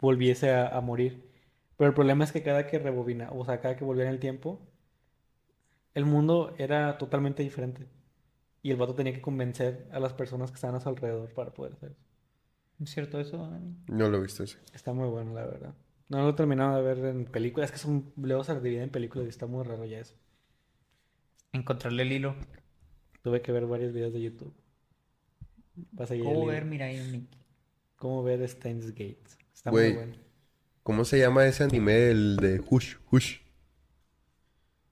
volviese 0.00 0.50
a, 0.52 0.68
a 0.68 0.80
morir. 0.80 1.29
Pero 1.80 1.88
el 1.88 1.94
problema 1.94 2.24
es 2.24 2.32
que 2.32 2.42
cada 2.42 2.66
que 2.66 2.78
rebobina, 2.78 3.30
o 3.32 3.42
sea, 3.42 3.58
cada 3.62 3.74
que 3.74 3.86
volvía 3.86 4.04
en 4.04 4.10
el 4.10 4.18
tiempo, 4.18 4.60
el 5.94 6.04
mundo 6.04 6.54
era 6.58 6.98
totalmente 6.98 7.42
diferente. 7.42 7.86
Y 8.60 8.70
el 8.70 8.76
vato 8.76 8.94
tenía 8.94 9.14
que 9.14 9.22
convencer 9.22 9.88
a 9.90 9.98
las 9.98 10.12
personas 10.12 10.50
que 10.50 10.56
estaban 10.56 10.76
a 10.76 10.80
su 10.80 10.90
alrededor 10.90 11.32
para 11.32 11.54
poder 11.54 11.72
hacer 11.72 11.92
eso. 11.92 12.06
¿Es 12.82 12.90
cierto 12.90 13.18
eso? 13.18 13.38
Dani? 13.38 13.78
No 13.86 14.10
lo 14.10 14.18
he 14.18 14.20
visto 14.20 14.44
ese. 14.44 14.58
Está 14.74 14.92
muy 14.92 15.08
bueno, 15.08 15.32
la 15.32 15.46
verdad. 15.46 15.74
No 16.10 16.18
lo 16.22 16.28
he 16.28 16.32
terminado 16.34 16.76
de 16.76 16.82
ver 16.82 16.98
en 17.02 17.24
películas. 17.24 17.70
Es 17.70 17.72
que 17.72 17.78
son 17.78 18.12
luego 18.14 18.44
se 18.44 18.60
divide 18.60 18.82
en 18.82 18.90
películas 18.90 19.24
y 19.24 19.30
está 19.30 19.46
muy 19.46 19.64
raro 19.64 19.86
ya 19.86 20.00
eso. 20.00 20.16
Encontrarle 21.54 22.02
el 22.02 22.12
hilo. 22.12 22.36
Tuve 23.22 23.40
que 23.40 23.52
ver 23.52 23.64
varios 23.64 23.94
videos 23.94 24.12
de 24.12 24.20
YouTube. 24.20 24.52
¿Cómo 25.96 26.44
ver? 26.44 26.66
Mira 26.66 26.88
Nicky. 26.88 27.38
Cómo 27.96 28.22
ver 28.22 28.46
Steins 28.46 28.88
Gate. 28.88 29.24
Está 29.54 29.70
muy 29.70 29.94
bueno. 29.94 30.29
¿Cómo 30.82 31.04
se 31.04 31.18
llama 31.18 31.46
ese 31.46 31.64
anime? 31.64 32.10
El 32.10 32.36
de 32.36 32.62
Hush, 32.68 32.96
Hush. 33.10 33.38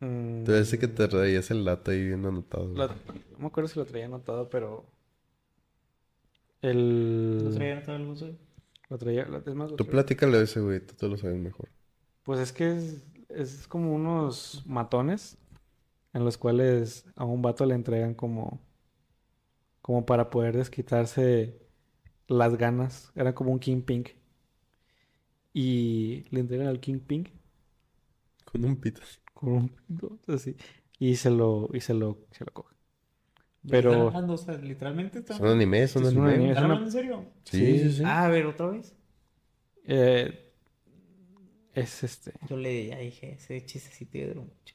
Mm, 0.01 0.44
Te 0.44 0.61
ese 0.61 0.79
que 0.79 0.87
te 0.87 1.09
traías 1.09 1.51
el 1.51 1.64
lata 1.64 1.90
ahí 1.90 2.05
bien 2.07 2.24
anotado. 2.24 2.66
lo- 2.68 2.87
no 2.88 2.94
me 3.38 3.46
acuerdo 3.46 3.68
si 3.68 3.79
lo 3.79 3.85
traía 3.85 4.07
anotado, 4.07 4.48
pero. 4.48 4.85
El. 6.62 7.40
¿No 7.44 7.51
traía 7.51 7.83
todo 7.83 7.96
el 7.96 8.07
gusto? 8.07 8.37
Lo 8.88 8.98
traía. 8.98 9.24
lo- 9.27 9.38
Es 9.38 9.55
más, 9.55 9.70
lo 9.70 9.77
Tú 9.77 9.87
platícale 9.87 10.40
ese, 10.42 10.61
güey. 10.61 10.81
Tú 10.81 10.94
te 10.94 11.09
lo 11.09 11.16
sabes 11.16 11.38
mejor. 11.38 11.68
Pues 12.22 12.40
es 12.40 12.53
que 12.53 12.77
es, 12.77 13.03
es 13.29 13.66
como 13.66 13.94
unos 13.94 14.62
matones 14.66 15.37
en 16.12 16.24
los 16.24 16.37
cuales 16.38 17.07
a 17.16 17.24
un 17.24 17.42
vato 17.42 17.64
le 17.66 17.74
entregan 17.74 18.14
como, 18.14 18.61
como 19.83 20.05
para 20.07 20.31
poder 20.31 20.57
desquitarse 20.57 21.59
las 22.27 22.57
ganas. 22.57 23.11
Era 23.14 23.35
como 23.35 23.53
un 23.53 23.59
King 23.59 23.83
Pink. 23.83 24.11
Y 25.52 26.24
le 26.30 26.40
entregan 26.40 26.66
al 26.68 26.80
King 26.80 27.00
Pink 27.00 27.28
Con 28.44 28.64
un 28.64 28.76
pito. 28.76 29.00
con 29.34 29.52
un 29.52 29.68
pito, 29.68 30.18
así. 30.28 30.56
Y 30.98 31.16
se 31.16 31.30
lo, 31.30 31.68
y 31.72 31.80
se 31.80 31.94
lo, 31.94 32.18
se 32.32 32.44
lo 32.44 32.52
coge. 32.52 32.74
¿Están 33.64 33.70
Pero 33.70 34.06
hablando? 34.08 34.34
O 34.34 34.38
sea, 34.38 34.54
literalmente 34.56 35.18
están 35.20 35.38
Son 35.38 35.48
animes, 35.48 35.90
son 35.90 36.06
animes. 36.06 36.34
anime. 36.34 36.50
¿Están 36.50 36.70
una- 36.70 36.80
en 36.82 36.92
serio? 36.92 37.24
Sí, 37.44 37.78
sí, 37.80 37.92
sí. 37.92 38.02
Ah, 38.04 38.24
a 38.26 38.28
ver, 38.28 38.46
otra 38.46 38.68
vez. 38.68 38.94
eh, 39.84 40.44
es 41.74 42.02
este. 42.04 42.32
Yo 42.48 42.56
le 42.56 42.87
ya 42.88 42.98
dije, 42.98 43.32
ese 43.32 43.64
chistecito 43.64 44.18
de 44.18 44.34
mucho. 44.34 44.74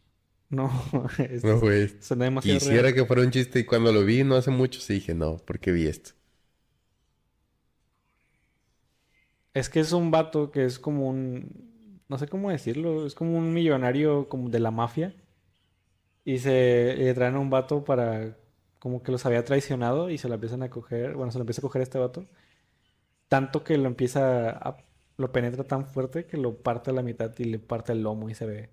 No, 0.49 0.69
es, 1.19 1.43
No, 1.43 1.59
güey. 1.59 1.89
suena 2.01 2.25
demasiado 2.25 2.59
Quisiera 2.59 2.83
real. 2.83 2.93
que 2.93 3.05
fuera 3.05 3.21
un 3.23 3.31
chiste 3.31 3.59
y 3.59 3.63
cuando 3.65 3.91
lo 3.91 4.05
vi 4.05 4.23
no 4.23 4.35
hace 4.35 4.51
mucho 4.51 4.79
sí 4.79 4.93
dije, 4.95 5.13
no, 5.13 5.37
¿por 5.37 5.59
qué 5.59 5.71
vi 5.71 5.87
esto? 5.87 6.11
Es 9.53 9.69
que 9.69 9.79
es 9.79 9.91
un 9.93 10.11
vato 10.11 10.51
que 10.51 10.65
es 10.65 10.79
como 10.79 11.07
un, 11.09 12.01
no 12.09 12.17
sé 12.17 12.27
cómo 12.27 12.49
decirlo, 12.49 13.05
es 13.05 13.15
como 13.15 13.37
un 13.37 13.53
millonario 13.53 14.29
como 14.29 14.49
de 14.49 14.59
la 14.59 14.71
mafia 14.71 15.15
y 16.25 16.39
se 16.39 16.95
le 16.97 17.13
traen 17.13 17.35
a 17.35 17.39
un 17.39 17.49
vato 17.49 17.83
para 17.83 18.37
como 18.79 19.03
que 19.03 19.11
los 19.11 19.25
había 19.25 19.45
traicionado 19.45 20.09
y 20.09 20.17
se 20.17 20.27
lo 20.27 20.35
empiezan 20.35 20.63
a 20.63 20.69
coger, 20.69 21.15
bueno, 21.15 21.31
se 21.31 21.37
lo 21.37 21.43
empieza 21.43 21.61
a 21.61 21.63
coger 21.63 21.81
este 21.81 21.99
vato, 21.99 22.25
tanto 23.29 23.63
que 23.63 23.77
lo 23.77 23.87
empieza 23.87 24.49
a, 24.51 24.77
lo 25.17 25.31
penetra 25.31 25.63
tan 25.63 25.85
fuerte 25.87 26.25
que 26.25 26.37
lo 26.37 26.61
parte 26.61 26.91
a 26.91 26.93
la 26.93 27.03
mitad 27.03 27.31
y 27.39 27.45
le 27.45 27.59
parte 27.59 27.93
el 27.93 28.03
lomo 28.03 28.29
y 28.29 28.35
se 28.35 28.45
ve. 28.45 28.69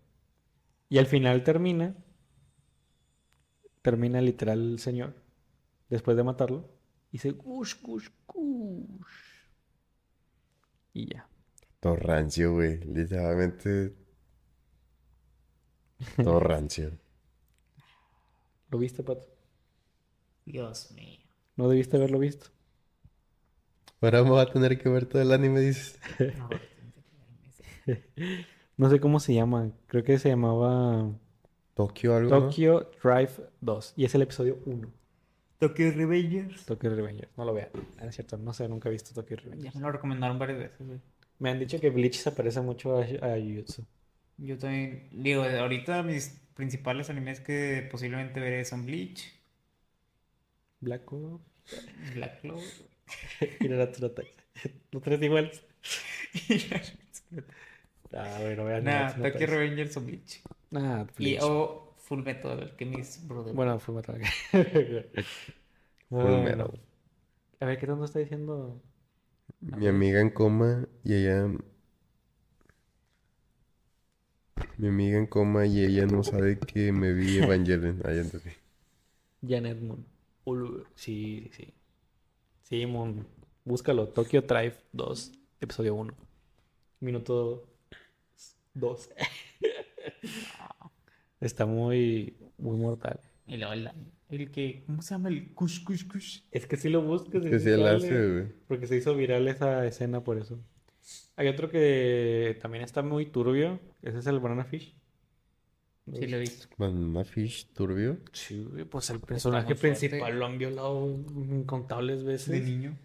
Y 0.89 0.99
al 0.99 1.07
final 1.07 1.45
termina, 1.45 1.97
termina 3.83 4.21
literal 4.21 4.73
el 4.73 4.79
señor, 4.81 5.15
después 5.89 6.17
de 6.17 6.25
matarlo, 6.25 6.69
y 7.11 7.13
dice, 7.13 7.35
kush, 7.35 7.77
kush, 7.81 8.09
kush. 8.27 9.30
Y 10.93 11.13
ya. 11.13 11.29
Todo 11.81 11.97
rancio, 11.97 12.53
güey. 12.53 12.79
Literalmente. 12.79 13.95
Todo 16.17 16.41
rancio. 16.41 16.93
¿Lo 18.71 18.79
viste, 18.79 19.03
Pato? 19.03 19.27
Dios 20.45 20.91
mío. 20.93 21.21
No 21.57 21.69
debiste 21.69 21.97
haberlo 21.97 22.19
visto. 22.19 22.49
Ahora 24.01 24.23
me 24.23 24.31
va 24.31 24.43
a 24.43 24.51
tener 24.51 24.79
que 24.79 24.89
ver 24.89 25.07
todo 25.07 25.21
el 25.21 25.33
anime, 25.33 25.61
dices. 25.61 25.99
No, 26.39 26.49
No 28.77 28.89
sé 28.89 28.99
cómo 29.01 29.21
se 29.21 29.35
llama. 29.35 29.73
Creo 29.87 30.05
que 30.05 30.19
se 30.19 30.31
llamaba 30.31 31.13
Tokio 31.75 32.17
algo, 32.17 32.31
¿no? 32.31 32.41
Tokyo 32.47 32.91
Drive 33.03 33.33
2. 33.61 33.95
Y 33.97 34.05
es 34.05 34.15
el 34.15 34.23
episodio 34.23 34.59
1. 34.65 35.00
Tokyo 35.61 35.93
Revengers. 35.93 36.65
Tokyo 36.67 36.91
Revengers. 36.91 37.31
No 37.37 37.45
lo 37.45 37.55
vean. 37.55 37.69
Ah, 38.01 38.07
es 38.07 38.15
cierto. 38.17 38.37
No 38.39 38.53
sé, 38.53 38.69
nunca 38.69 38.89
he 38.89 38.93
visto 38.93 39.15
Tokyo 39.15 39.37
Ya 39.37 39.43
Revengers. 39.45 39.75
me 39.77 39.81
lo 39.83 39.93
recomendaron 39.93 40.39
varias 40.39 40.59
veces, 40.59 40.87
güey. 40.87 41.01
Me 41.39 41.51
han 41.51 41.59
dicho 41.61 41.81
que 41.81 41.91
Bleach 41.91 42.17
se 42.17 42.33
parece 42.33 42.61
mucho 42.61 42.99
a, 42.99 43.03
a 43.05 43.39
Jujutsu. 43.39 43.85
Yo 44.39 44.59
también, 44.59 45.09
digo, 45.13 45.43
ahorita 45.45 46.03
mis 46.03 46.41
principales 46.55 47.11
animes 47.11 47.41
que 47.41 47.87
posiblemente 47.91 48.41
veré 48.41 48.65
son 48.65 48.85
Bleach, 48.87 49.33
Black 50.81 51.05
Clover. 51.05 51.41
Black 52.15 52.41
Clover. 52.41 52.65
y 53.61 53.69
Naruto. 53.69 54.15
Los 54.93 55.03
tres 55.03 55.23
iguales. 55.23 55.63
Ah, 58.13 58.39
bueno, 58.41 58.65
vean 58.65 58.85
Nah, 58.85 59.13
Tokyo. 59.13 59.47
Revengers 59.47 59.97
o 59.97 60.01
Bleach. 60.01 60.43
Ah, 60.75 61.07
Y 61.19 61.37
Bleach. 61.37 61.43
o 61.43 61.90
Full 62.11 62.25
Metal 62.25 62.59
Alchemist 62.59 63.25
Brotherhood. 63.29 63.55
Bueno, 63.55 63.79
fue 63.79 63.95
matar. 63.95 64.19
Full 66.09 66.43
Metal. 66.43 66.81
A 67.61 67.67
ver, 67.67 67.79
¿qué 67.79 67.87
tanto 67.87 68.05
está 68.05 68.19
diciendo? 68.19 68.83
Mi 69.61 69.87
amiga 69.87 70.21
en 70.21 70.31
coma 70.31 70.89
y 71.05 71.15
ella... 71.15 71.47
Mi 74.77 74.89
amiga 74.89 75.19
en 75.19 75.29
coma 75.29 75.67
y 75.67 75.85
ella 75.85 76.05
no 76.07 76.25
sabe 76.25 76.59
que 76.59 76.91
me 76.91 77.13
vi 77.13 77.39
Evangelion. 77.39 78.03
Ahí 78.05 78.19
entendí. 78.19 78.51
Janet 79.47 79.81
Moon. 79.81 80.05
Sí, 80.97 81.49
sí. 81.53 81.73
Sí, 82.65 82.87
Moon. 82.87 83.25
Búscalo. 83.65 84.09
Tokyo 84.09 84.43
Drive 84.43 84.79
2, 84.93 85.33
episodio 85.61 85.95
1. 85.95 86.13
Minuto 86.99 87.69
2. 88.75 89.11
Está 91.41 91.67
muy, 91.67 92.37
muy 92.59 92.77
mortal. 92.79 93.21
Y 93.47 93.57
luego 93.57 93.73
el, 93.73 93.91
el 94.29 94.51
que, 94.51 94.83
¿cómo 94.87 95.03
se 95.03 95.15
llama? 95.15 95.29
El 95.29 95.53
Kush 95.55 95.83
Kush 95.83 96.07
Kush. 96.07 96.41
Es 96.51 96.67
que 96.67 96.77
si 96.77 96.89
lo 96.89 97.03
buscas. 97.03 97.43
Que 97.43 97.59
sí 97.59 97.71
hace, 97.71 98.29
güey. 98.29 98.53
Porque 98.69 98.87
se 98.87 98.97
hizo 98.97 99.15
viral 99.17 99.49
esa 99.49 99.85
escena 99.87 100.23
por 100.23 100.39
eso. 100.39 100.59
Hay 101.37 101.49
otro 101.49 101.71
que 101.71 102.59
también 102.61 102.85
está 102.85 103.03
muy 103.03 103.27
turbio. 103.27 103.81
Ese 104.03 104.19
es 104.19 104.27
el 104.27 104.39
Banana 104.39 104.65
Fish. 104.65 104.95
Sí, 106.13 106.27
lo 106.27 106.37
he 106.37 106.41
visto. 106.41 106.67
Banana 106.77 107.25
Fish 107.25 107.73
turbio. 107.73 108.19
Sí, 108.33 108.65
güey, 108.65 108.85
pues 108.85 109.11
el 109.11 109.21
personaje 109.21 109.75
principal 109.75 110.39
lo 110.39 110.47
han 110.47 110.59
violado 110.59 111.07
incontables 111.09 112.25
veces. 112.25 112.63
niño. 112.63 112.99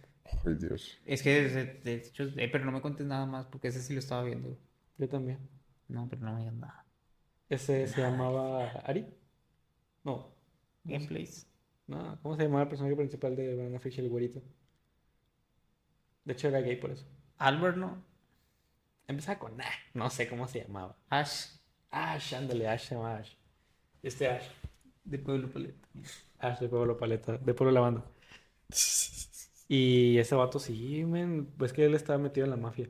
Ay, 0.45 0.55
Dios. 0.59 0.97
Es 1.05 1.21
que, 1.21 1.49
de, 1.49 1.65
de 1.83 1.93
hecho, 1.93 2.23
eh, 2.35 2.49
pero 2.51 2.65
no 2.65 2.71
me 2.71 2.81
contes 2.81 3.05
nada 3.05 3.25
más 3.25 3.45
porque 3.45 3.69
ese 3.69 3.81
sí 3.81 3.93
lo 3.93 3.99
estaba 3.99 4.23
viendo. 4.23 4.57
Yo 4.97 5.07
también. 5.07 5.39
No, 5.87 6.07
pero 6.09 6.23
no 6.23 6.33
me 6.33 6.39
digas 6.39 6.55
nada. 6.55 6.84
Ese 7.49 7.87
se 7.87 8.01
llamaba 8.01 8.69
Ari. 8.85 9.05
No, 10.03 10.31
Gameplays. 10.83 11.47
no, 11.87 12.19
¿cómo 12.21 12.35
se 12.35 12.43
llamaba 12.43 12.63
el 12.63 12.69
personaje 12.69 12.95
principal 12.95 13.35
de 13.35 13.55
Banana 13.55 13.79
Fish, 13.79 13.99
el 13.99 14.09
güerito? 14.09 14.41
De 16.25 16.33
hecho 16.33 16.47
era 16.49 16.59
gay 16.61 16.75
por 16.75 16.91
eso. 16.91 17.05
Albert, 17.37 17.77
¿no? 17.77 18.03
Empezaba 19.07 19.39
con 19.39 19.57
nah, 19.57 19.65
no 19.93 20.09
sé 20.09 20.27
cómo 20.27 20.47
se 20.47 20.61
llamaba. 20.63 20.97
Ash, 21.09 21.47
Ash, 21.91 22.33
ándale, 22.33 22.67
Ash 22.67 22.87
se 22.87 22.95
llama 22.95 23.17
Ash. 23.17 23.33
Este 24.03 24.27
Ash. 24.27 24.47
de 25.03 25.19
Pueblo 25.19 25.49
Paleta. 25.51 25.87
Ash 26.39 26.59
de 26.59 26.69
Pueblo 26.69 26.97
Paleta, 26.97 27.37
de 27.37 27.53
Pueblo 27.53 27.71
Lavanda. 27.71 28.03
Y 29.67 30.17
ese 30.19 30.35
vato 30.35 30.59
sí, 30.59 31.03
men, 31.05 31.47
pues 31.57 31.73
que 31.73 31.85
él 31.85 31.95
estaba 31.95 32.19
metido 32.19 32.45
en 32.45 32.51
la 32.51 32.57
mafia. 32.57 32.89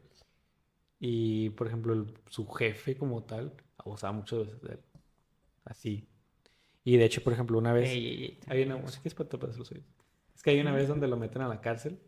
Y, 1.00 1.52
por 1.52 1.68
ejemplo, 1.68 1.94
el- 1.94 2.14
su 2.30 2.48
jefe 2.50 2.98
como 2.98 3.24
tal 3.24 3.54
abusaba 3.86 4.14
mucho 4.14 4.44
de 4.44 4.54
de 4.54 4.74
él. 4.74 4.80
Así. 5.64 6.08
Y 6.84 6.98
de 6.98 7.06
hecho, 7.06 7.24
por 7.24 7.34
ejemplo, 7.34 7.58
una 7.58 7.74
vez... 7.74 7.90
Ey, 7.90 8.06
ey, 8.06 8.24
ey. 8.24 8.40
Hay 8.48 8.64
una... 8.64 8.78
Es 8.80 9.00
que 9.00 9.08
es 9.08 9.16
para 9.16 9.30
taparse 9.30 9.58
los 9.58 9.72
oídos. 9.72 9.88
Es 10.36 10.44
que 10.44 10.52
hay 10.52 10.60
una 10.60 10.72
vez 10.72 10.88
donde 10.88 11.08
lo 11.08 11.18
meten 11.18 11.42
a 11.42 11.48
la 11.48 11.62
cárcel. 11.62 12.00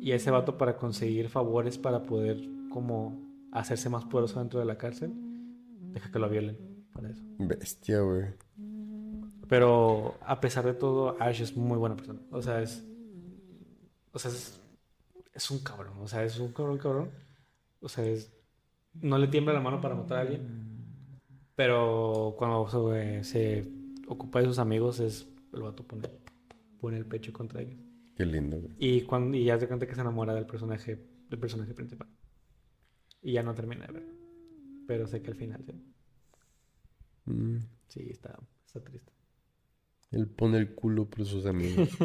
Y 0.00 0.12
ese 0.12 0.30
vato 0.30 0.56
para 0.56 0.76
conseguir 0.76 1.28
favores 1.28 1.76
para 1.78 2.02
poder 2.02 2.38
como 2.70 3.26
hacerse 3.52 3.88
más 3.88 4.04
poderoso 4.04 4.38
dentro 4.38 4.60
de 4.60 4.66
la 4.66 4.76
cárcel, 4.76 5.12
deja 5.92 6.10
que 6.10 6.18
lo 6.18 6.28
violen 6.28 6.86
para 6.92 7.10
eso. 7.10 7.22
Bestia, 7.38 8.00
güey. 8.00 8.26
Pero 9.48 10.18
a 10.22 10.40
pesar 10.40 10.64
de 10.64 10.74
todo, 10.74 11.16
Ash 11.20 11.40
es 11.40 11.56
muy 11.56 11.78
buena 11.78 11.96
persona. 11.96 12.20
O 12.30 12.42
sea, 12.42 12.60
es. 12.60 12.84
O 14.12 14.18
sea, 14.18 14.30
es, 14.30 14.60
es 15.32 15.50
un 15.50 15.60
cabrón. 15.60 15.94
O 16.00 16.08
sea, 16.08 16.24
es 16.24 16.38
un 16.38 16.52
cabrón, 16.52 16.78
cabrón. 16.78 17.10
O 17.80 17.88
sea, 17.88 18.04
es. 18.04 18.32
No 19.02 19.18
le 19.18 19.28
tiembla 19.28 19.52
la 19.52 19.60
mano 19.60 19.80
para 19.80 19.94
matar 19.94 20.18
a 20.18 20.20
alguien. 20.22 20.42
Pero 21.54 22.34
cuando 22.38 22.66
se, 22.92 23.24
se 23.24 23.68
ocupa 24.08 24.40
de 24.40 24.46
sus 24.46 24.58
amigos, 24.58 25.00
es. 25.00 25.28
El 25.52 25.62
vato 25.62 25.86
pone, 25.86 26.08
pone 26.80 26.96
el 26.98 27.06
pecho 27.06 27.32
contra 27.32 27.62
ellos. 27.62 27.78
Qué 28.16 28.26
lindo, 28.26 28.60
güey. 28.60 28.74
Y, 28.78 29.02
cuando, 29.02 29.36
y 29.36 29.44
ya 29.44 29.58
se 29.58 29.66
cuenta 29.68 29.86
que 29.86 29.94
se 29.94 30.00
enamora 30.02 30.34
del 30.34 30.46
personaje, 30.46 30.98
del 31.30 31.38
personaje 31.38 31.72
principal. 31.74 32.08
Y 33.22 33.32
ya 33.32 33.42
no 33.42 33.54
termina 33.54 33.86
de 33.86 33.92
ver. 33.92 34.06
Pero 34.86 35.06
sé 35.06 35.22
que 35.22 35.30
al 35.30 35.36
final 35.36 35.62
sí, 35.66 35.72
Mm. 37.24 37.56
sí 37.88 38.06
está, 38.10 38.38
está 38.66 38.80
triste. 38.84 39.12
Él 40.12 40.28
pone 40.28 40.58
el 40.58 40.74
culo 40.74 41.08
por 41.10 41.24
sus 41.24 41.44
amigos. 41.46 41.88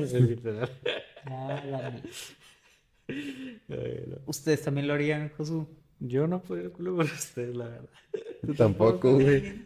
Ustedes 4.26 4.64
también 4.64 4.88
lo 4.88 4.94
harían, 4.94 5.30
Josu. 5.38 5.68
Yo 6.04 6.26
no 6.26 6.42
podría 6.42 6.66
el 6.66 6.72
culo 6.72 6.96
por 6.96 7.06
ustedes, 7.06 7.56
la 7.56 7.66
verdad. 7.66 7.90
Tú 8.46 8.56
tampoco, 8.56 9.14
güey. 9.14 9.66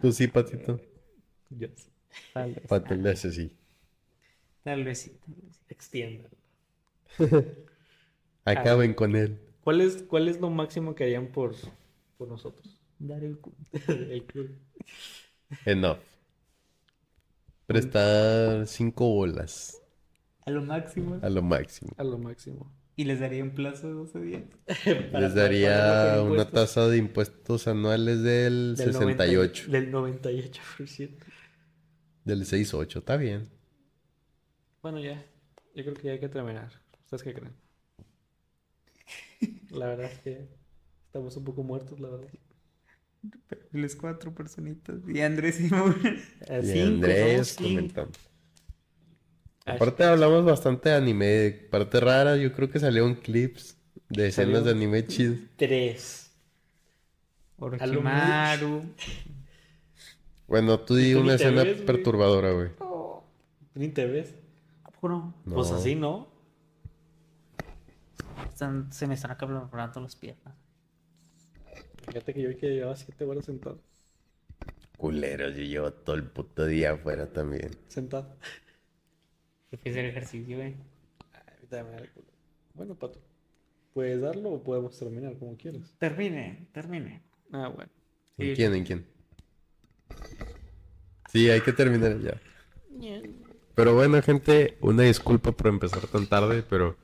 Tú 0.00 0.12
sí, 0.12 0.26
Patito. 0.28 0.80
Yo 1.50 1.68
sí. 1.74 1.90
Tal 2.32 2.54
vez. 2.54 2.66
Pato 2.66 2.94
le 2.94 3.10
hace 3.10 3.28
así. 3.28 3.52
Tal 4.62 4.84
vez 4.84 5.00
sí, 5.00 5.10
tal 5.24 5.34
vez 5.34 5.56
sí. 5.56 5.62
Extiendan. 5.68 6.30
Acaben 8.46 8.94
con 8.94 9.14
él. 9.14 9.38
¿Cuál 9.60 9.82
es, 9.82 10.02
¿Cuál 10.04 10.28
es 10.28 10.40
lo 10.40 10.48
máximo 10.48 10.94
que 10.94 11.04
harían 11.04 11.26
por, 11.26 11.54
por 12.16 12.28
nosotros? 12.28 12.80
Dar 12.98 13.22
el 13.22 13.38
culo. 13.38 13.56
el 13.88 14.24
culo. 14.24 14.48
Enough. 15.66 15.98
Prestar 17.66 18.66
cinco 18.66 19.06
bolas. 19.06 19.82
A 20.46 20.50
lo 20.50 20.62
máximo. 20.62 21.18
A 21.20 21.28
lo 21.28 21.42
máximo. 21.42 21.92
A 21.98 22.04
lo 22.04 22.16
máximo. 22.16 22.72
Y 22.98 23.04
les 23.04 23.20
daría 23.20 23.44
un 23.44 23.50
plazo 23.50 23.86
de 23.86 23.92
12 23.94 24.20
días. 24.20 24.42
Les 25.12 25.32
daría 25.34 26.20
una 26.22 26.48
tasa 26.50 26.88
de 26.88 26.96
impuestos 26.98 27.68
anuales 27.68 28.22
del 28.24 28.74
68. 28.76 29.70
Del 29.70 29.92
98%. 29.92 31.10
Del 32.24 32.38
68, 32.44 32.98
está 32.98 33.16
bien. 33.16 33.48
Bueno, 34.82 34.98
ya. 35.00 35.24
Yo 35.76 35.84
creo 35.84 35.94
que 35.94 36.02
ya 36.08 36.12
hay 36.14 36.18
que 36.18 36.28
terminar. 36.28 36.72
¿Ustedes 37.04 37.22
qué 37.22 37.34
creen? 37.34 37.54
La 39.70 39.86
verdad 39.86 40.10
es 40.10 40.18
que 40.18 40.48
estamos 41.06 41.36
un 41.36 41.44
poco 41.44 41.62
muertos, 41.62 42.00
la 42.00 42.08
verdad. 42.08 42.28
Les 43.72 43.94
cuatro 43.94 44.34
personitas. 44.34 44.96
Y 45.06 45.20
Andrés 45.20 45.60
y 45.60 45.68
Mauro. 45.68 45.94
Eh, 46.48 46.62
Y 46.74 46.80
Andrés. 46.80 47.56
Ash- 47.60 48.02
Aparte 49.74 50.04
hablamos 50.04 50.44
bastante 50.44 50.88
de 50.90 50.94
anime. 50.96 51.50
Parte 51.70 52.00
rara, 52.00 52.36
yo 52.36 52.52
creo 52.52 52.70
que 52.70 52.78
salieron 52.80 53.14
clips 53.14 53.76
de 54.08 54.28
escenas 54.28 54.64
de 54.64 54.70
anime 54.70 55.06
chidos. 55.06 55.38
Tres. 55.56 56.30
Orochimaru. 57.58 58.82
Bueno, 60.46 60.80
tú 60.80 60.94
di 60.94 61.14
una 61.14 61.34
escena 61.34 61.62
ves, 61.64 61.82
perturbadora, 61.82 62.52
güey. 62.52 62.70
¿Ni 63.74 63.88
te 63.88 64.06
ves? 64.06 64.34
¿A 64.84 64.90
poco 64.90 65.08
no? 65.08 65.34
Pues 65.44 65.70
No. 65.70 65.76
así, 65.76 65.94
¿no? 65.94 66.28
Están- 68.48 68.92
se 68.92 69.06
me 69.06 69.14
están 69.14 69.30
acabando 69.32 69.68
las 70.00 70.16
piernas. 70.16 70.54
Fíjate 72.06 72.32
que 72.32 72.42
yo 72.42 72.48
vi 72.48 72.56
que 72.56 72.68
llevaba 72.70 72.96
siete 72.96 73.24
horas 73.24 73.44
sentado. 73.44 73.78
Culeros, 74.96 75.54
yo 75.54 75.62
llevo 75.62 75.92
todo 75.92 76.16
el 76.16 76.24
puto 76.24 76.64
día 76.64 76.92
afuera 76.92 77.26
también. 77.32 77.70
Sentado. 77.88 78.34
Yo 79.70 79.78
fui 79.78 79.90
a 79.90 79.92
hacer 79.92 80.04
ejercicio, 80.06 80.56
güey. 80.56 80.74
Da 81.70 81.80
el 81.80 82.08
culo. 82.10 82.26
Bueno, 82.74 82.94
Pato. 82.94 83.20
¿Puedes 83.92 84.20
darlo 84.20 84.50
o 84.50 84.62
podemos 84.62 84.98
terminar 84.98 85.36
como 85.38 85.56
quieras? 85.56 85.94
Termine, 85.98 86.66
termine. 86.72 87.22
Ah, 87.52 87.68
bueno. 87.68 87.90
¿En 88.38 88.46
Sí. 88.50 88.54
quién? 88.56 88.74
¿En 88.74 88.84
quién? 88.84 89.06
Sí, 91.32 91.50
hay 91.50 91.60
que 91.60 91.72
terminar 91.72 92.18
ya. 92.20 92.40
Pero 93.74 93.94
bueno, 93.94 94.20
gente, 94.22 94.76
una 94.80 95.02
disculpa 95.02 95.52
por 95.52 95.66
empezar 95.68 96.06
tan 96.06 96.26
tarde, 96.26 96.62
pero... 96.68 96.96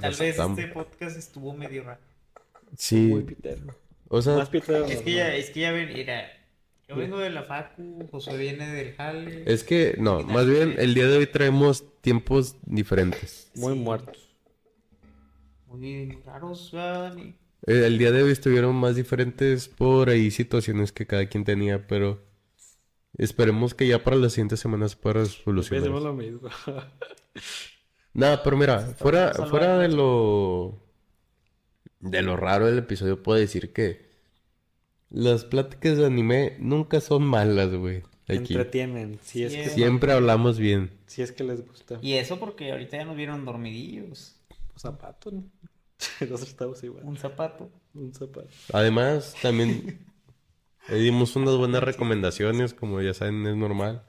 Tal 0.00 0.14
vez 0.14 0.38
este 0.38 0.66
podcast 0.68 1.16
estuvo 1.16 1.52
medio 1.54 1.84
raro. 1.84 2.00
Muy 2.68 2.76
Sí, 2.76 3.24
pitero. 3.26 3.74
o 4.08 4.22
sea. 4.22 4.42
Es 4.42 4.48
que 5.02 5.12
ya, 5.14 5.34
es 5.34 5.50
que 5.50 5.60
ya 5.60 5.72
ven, 5.72 5.92
mira, 5.92 6.26
yo 6.90 6.96
vengo 6.96 7.18
de 7.18 7.30
la 7.30 7.42
facu, 7.44 8.06
Josué 8.10 8.36
viene 8.36 8.68
del 8.72 8.94
jale. 8.94 9.42
es 9.46 9.64
que, 9.64 9.96
no, 9.98 10.22
más 10.22 10.46
bien 10.46 10.74
el 10.78 10.92
día 10.94 11.06
de 11.06 11.16
hoy 11.18 11.26
traemos 11.26 11.84
tiempos 12.00 12.56
diferentes. 12.66 13.50
Muy 13.56 13.74
Sí. 13.74 13.78
muertos. 13.80 14.28
Muy 15.66 16.18
raros, 16.26 16.70
¿verdad, 16.72 17.10
Dani? 17.10 17.36
Eh, 17.66 17.86
El 17.86 17.98
día 17.98 18.10
de 18.10 18.22
hoy 18.22 18.32
estuvieron 18.32 18.74
más 18.74 18.96
diferentes 18.96 19.68
por 19.68 20.08
ahí 20.08 20.30
situaciones 20.30 20.92
que 20.92 21.06
cada 21.06 21.26
quien 21.26 21.44
tenía, 21.44 21.86
pero 21.86 22.22
esperemos 23.18 23.74
que 23.74 23.86
ya 23.86 24.02
para 24.02 24.16
las 24.16 24.32
siguientes 24.32 24.60
semanas 24.60 24.96
pueda 24.96 25.22
Hacemos 25.22 25.42
solucionar. 25.44 25.90
lo 25.90 26.12
mismo. 26.14 26.48
Nada, 28.14 28.42
pero 28.42 28.56
mira, 28.56 28.80
fuera, 28.98 29.32
fuera 29.48 29.78
de 29.78 29.88
lo 29.88 30.82
de 32.00 32.22
lo 32.22 32.36
raro 32.36 32.66
del 32.66 32.78
episodio, 32.78 33.22
puedo 33.22 33.38
decir 33.38 33.72
que 33.72 34.09
las 35.10 35.44
pláticas 35.44 35.98
de 35.98 36.06
anime 36.06 36.56
nunca 36.60 37.00
son 37.00 37.24
malas, 37.24 37.74
güey. 37.74 38.02
Aquí. 38.28 38.36
Entretienen. 38.54 39.18
Si 39.22 39.42
es, 39.44 39.52
Sí, 39.52 39.58
que, 39.58 39.64
es- 39.64 39.72
Siempre 39.74 40.12
hablamos 40.12 40.58
bien. 40.58 40.90
si 41.06 41.22
es 41.22 41.32
que 41.32 41.44
les 41.44 41.66
gusta. 41.66 41.98
Y 42.02 42.14
eso 42.14 42.38
porque 42.38 42.70
ahorita 42.72 42.96
ya 42.96 43.04
nos 43.04 43.16
vieron 43.16 43.44
dormidillos. 43.44 44.36
Zapato, 44.78 45.30
¿no? 45.32 45.44
Nosotros 46.20 46.48
estamos 46.48 46.82
igual. 46.84 47.04
Un 47.04 47.16
zapato. 47.16 47.70
Un 47.94 48.14
zapato. 48.14 48.48
Además, 48.72 49.34
también 49.42 50.06
Ahí 50.88 51.02
dimos 51.02 51.36
unas 51.36 51.56
buenas 51.56 51.82
recomendaciones, 51.84 52.72
como 52.74 53.00
ya 53.02 53.12
saben, 53.14 53.46
es 53.46 53.54
normal. 53.56 54.02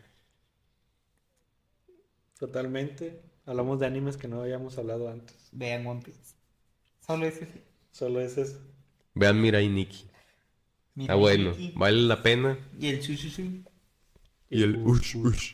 Totalmente. 2.39 3.21
Hablamos 3.45 3.79
de 3.79 3.85
animes 3.87 4.17
que 4.17 4.27
no 4.27 4.41
habíamos 4.41 4.77
hablado 4.77 5.09
antes. 5.09 5.49
Vean 5.51 5.85
One 5.85 6.01
Piece. 6.01 6.35
Solo 7.05 7.25
ese 7.25 7.45
sí. 7.45 7.61
Solo 7.91 8.21
es 8.21 8.37
eso. 8.37 8.59
Vean 9.13 9.41
Mirai 9.41 9.67
Nikki. 9.67 10.05
Mira, 10.95 11.13
Está 11.13 11.15
bueno, 11.15 11.51
Iki. 11.51 11.73
vale 11.75 12.01
la 12.03 12.21
pena. 12.21 12.57
Y 12.79 12.87
el 12.87 12.99
Shushu 12.99 13.63
Y 14.49 14.63
el 14.63 14.75
ush, 14.77 15.15
ush. 15.15 15.53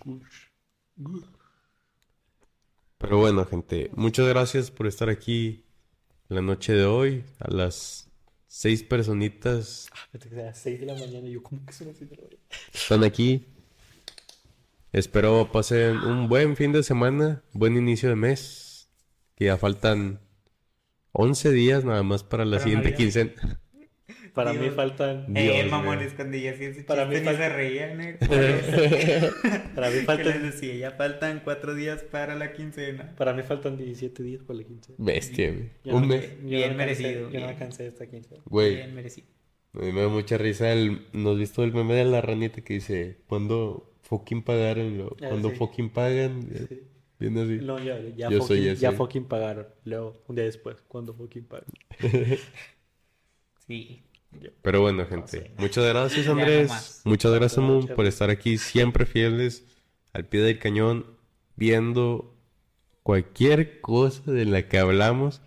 Pero 2.98 3.20
bueno, 3.20 3.46
gente, 3.46 3.92
muchas 3.96 4.28
gracias 4.28 4.72
por 4.72 4.88
estar 4.88 5.10
aquí 5.10 5.64
la 6.30 6.42
noche 6.42 6.74
de 6.74 6.86
hoy. 6.86 7.24
A 7.40 7.52
las 7.52 8.10
seis 8.48 8.82
personitas 8.82 9.90
que 10.12 10.40
a 10.42 10.46
las 10.46 10.58
6 10.60 10.80
de 10.80 10.86
la 10.88 10.94
mañana 10.96 11.28
yo, 11.28 11.44
¿cómo 11.44 11.64
que 11.66 11.74
son 11.74 11.88
las 11.88 11.98
6 11.98 12.10
de 12.10 12.16
la 12.16 12.22
mañana? 12.24 12.42
están 12.74 13.04
aquí. 13.04 13.46
Espero 14.94 15.52
pasen 15.52 15.98
un 15.98 16.28
buen 16.30 16.56
fin 16.56 16.72
de 16.72 16.82
semana, 16.82 17.44
buen 17.54 17.78
inicio 17.78 18.10
de 18.10 18.16
mes. 18.16 18.90
Que 19.36 19.46
ya 19.46 19.58
faltan 19.58 20.20
11 21.12 21.52
días 21.52 21.86
nada 21.86 22.02
más 22.02 22.24
para 22.24 22.46
la 22.46 22.58
Para 22.58 22.64
siguiente 22.64 22.90
Navidad. 22.92 22.98
quincena. 22.98 23.62
Para 24.38 24.54
mí 24.54 24.70
faltan. 24.70 25.36
Eh, 25.36 25.54
Dios, 25.62 25.72
mamones, 25.72 26.06
güey. 26.06 26.16
cuando 26.16 26.38
ya 26.38 26.54
Para 26.86 27.06
mí 27.06 27.16
falta- 27.18 27.38
se 27.38 27.50
reían, 27.50 28.02
eh. 28.02 28.18
Para 29.76 29.88
mí 29.90 29.94
¿Qué 29.94 29.98
les 29.98 30.06
faltan. 30.06 30.42
decía? 30.44 30.76
Ya 30.76 30.92
faltan 30.98 31.42
cuatro 31.44 31.76
días 31.76 32.04
para 32.04 32.36
la 32.36 32.54
quincena. 32.54 33.14
Para 33.18 33.34
mí 33.34 33.44
faltan 33.44 33.76
17 33.78 34.24
días 34.24 34.44
para 34.44 34.60
la 34.60 34.64
15. 34.66 34.94
Bestia, 34.98 35.52
güey. 35.52 35.70
Un 35.96 36.02
no- 36.04 36.08
mes. 36.08 36.44
Bien 36.44 36.62
no 36.62 36.76
alcancé- 36.76 36.78
merecido, 36.78 37.12
Yo 37.20 37.24
no 37.26 37.30
bien. 37.32 37.44
alcancé 37.44 37.88
esta 37.88 38.06
15. 38.08 38.36
Güey, 38.46 38.76
Bien 38.76 38.96
merecido. 38.96 39.28
a 39.74 39.80
mí 39.80 39.92
me 39.92 40.02
da 40.02 40.08
mucha 40.08 40.38
risa 40.38 40.72
el... 40.72 41.08
¿No 41.14 41.32
has 41.32 41.38
visto 41.38 41.64
el 41.64 41.74
meme 41.74 41.96
de 41.96 42.06
la 42.06 42.22
ranita 42.22 42.62
que 42.62 42.76
dice... 42.76 43.18
¿Cuándo 43.28 43.94
fucking 44.04 44.44
pagaron? 44.44 44.98
Lo- 44.98 45.16
Ah, 45.22 45.30
¿Cuándo 45.30 45.50
sí. 45.50 45.56
fucking 45.56 45.90
pagan? 45.90 46.48
Viene 47.20 47.42
así. 47.42 47.58
No, 47.66 47.80
ya, 47.84 48.00
ya, 48.16 48.30
Yo 48.30 48.42
soy 48.42 48.68
ese. 48.68 48.80
ya 48.82 48.92
fucking 48.92 49.26
pagaron. 49.26 49.66
Luego, 49.86 50.24
un 50.28 50.36
día 50.36 50.46
después, 50.46 50.78
¿cuándo 50.88 51.14
fucking 51.16 51.46
pagan? 51.46 51.66
Sí. 53.68 54.02
Pero 54.62 54.82
bueno, 54.82 55.06
gente, 55.06 55.54
muchas 55.58 55.86
gracias 55.86 56.26
no 56.26 56.34
Andrés, 56.34 57.02
muchas 57.06 57.32
gracias 57.34 57.64
Moon 57.66 57.88
por 57.96 58.06
estar 58.06 58.30
aquí 58.30 58.58
siempre 58.58 59.06
fieles 59.06 59.66
al 60.14 60.26
pie 60.26 60.42
del 60.42 60.60
cañón, 60.60 61.06
viendo 61.56 62.36
cualquier 63.04 63.80
cosa 63.82 64.32
de 64.32 64.46
la 64.46 64.68
que 64.68 64.80
hablamos 64.80 65.42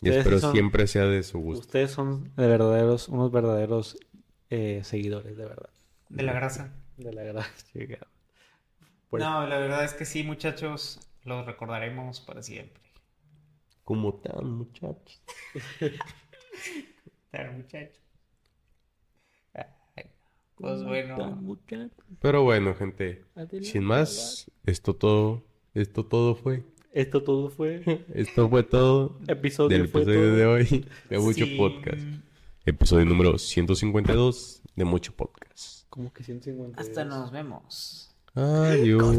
y 0.00 0.08
espero 0.10 0.38
son- 0.38 0.52
siempre 0.52 0.86
sea 0.86 1.04
de 1.06 1.22
su 1.22 1.38
gusto. 1.40 1.60
Ustedes 1.66 1.90
son 1.90 2.32
de 2.36 2.46
verdaderos, 2.46 3.08
unos 3.08 3.30
verdaderos 3.32 3.96
eh, 4.50 4.80
seguidores, 4.84 5.36
de 5.36 5.44
verdad. 5.44 5.70
De 6.08 6.22
la 6.22 6.32
grasa. 6.32 6.72
De 6.96 7.12
la 7.12 7.22
gracia. 7.24 7.98
Por- 9.10 9.20
No, 9.20 9.46
la 9.46 9.58
verdad 9.58 9.84
es 9.84 9.92
que 9.94 10.04
sí, 10.04 10.22
muchachos. 10.22 11.00
Los 11.24 11.46
recordaremos 11.46 12.20
para 12.20 12.42
siempre. 12.42 12.82
Como 13.84 14.14
tan 14.14 14.50
muchachos. 14.50 15.22
Ay, 19.54 20.04
Pues 20.56 20.82
bueno. 20.84 21.16
Pero 22.20 22.42
bueno, 22.44 22.74
gente, 22.74 23.24
sin 23.62 23.84
más, 23.84 24.50
esto 24.66 24.94
todo, 24.94 25.42
esto 25.74 26.04
todo 26.06 26.34
fue, 26.36 26.62
Esto 26.92 27.22
todo 27.22 27.48
fue 27.50 28.04
esto 28.14 28.48
fue 28.48 28.62
todo 28.62 29.18
episodio 29.26 29.76
del 29.78 29.88
fue 29.88 30.02
episodio 30.02 30.28
todo. 30.28 30.36
de 30.36 30.46
hoy 30.46 30.86
de 31.10 31.18
Mucho 31.18 31.46
Sí. 31.46 31.56
Podcast. 31.56 32.02
Episodio 32.64 33.04
número 33.06 33.38
152 33.38 34.62
de 34.76 34.84
Mucho 34.84 35.12
Podcast. 35.14 35.88
Como 35.88 36.12
que 36.12 36.22
150. 36.22 36.80
Hasta 36.80 37.04
nos 37.04 37.30
vemos. 37.32 38.14
Adiós. 38.34 39.16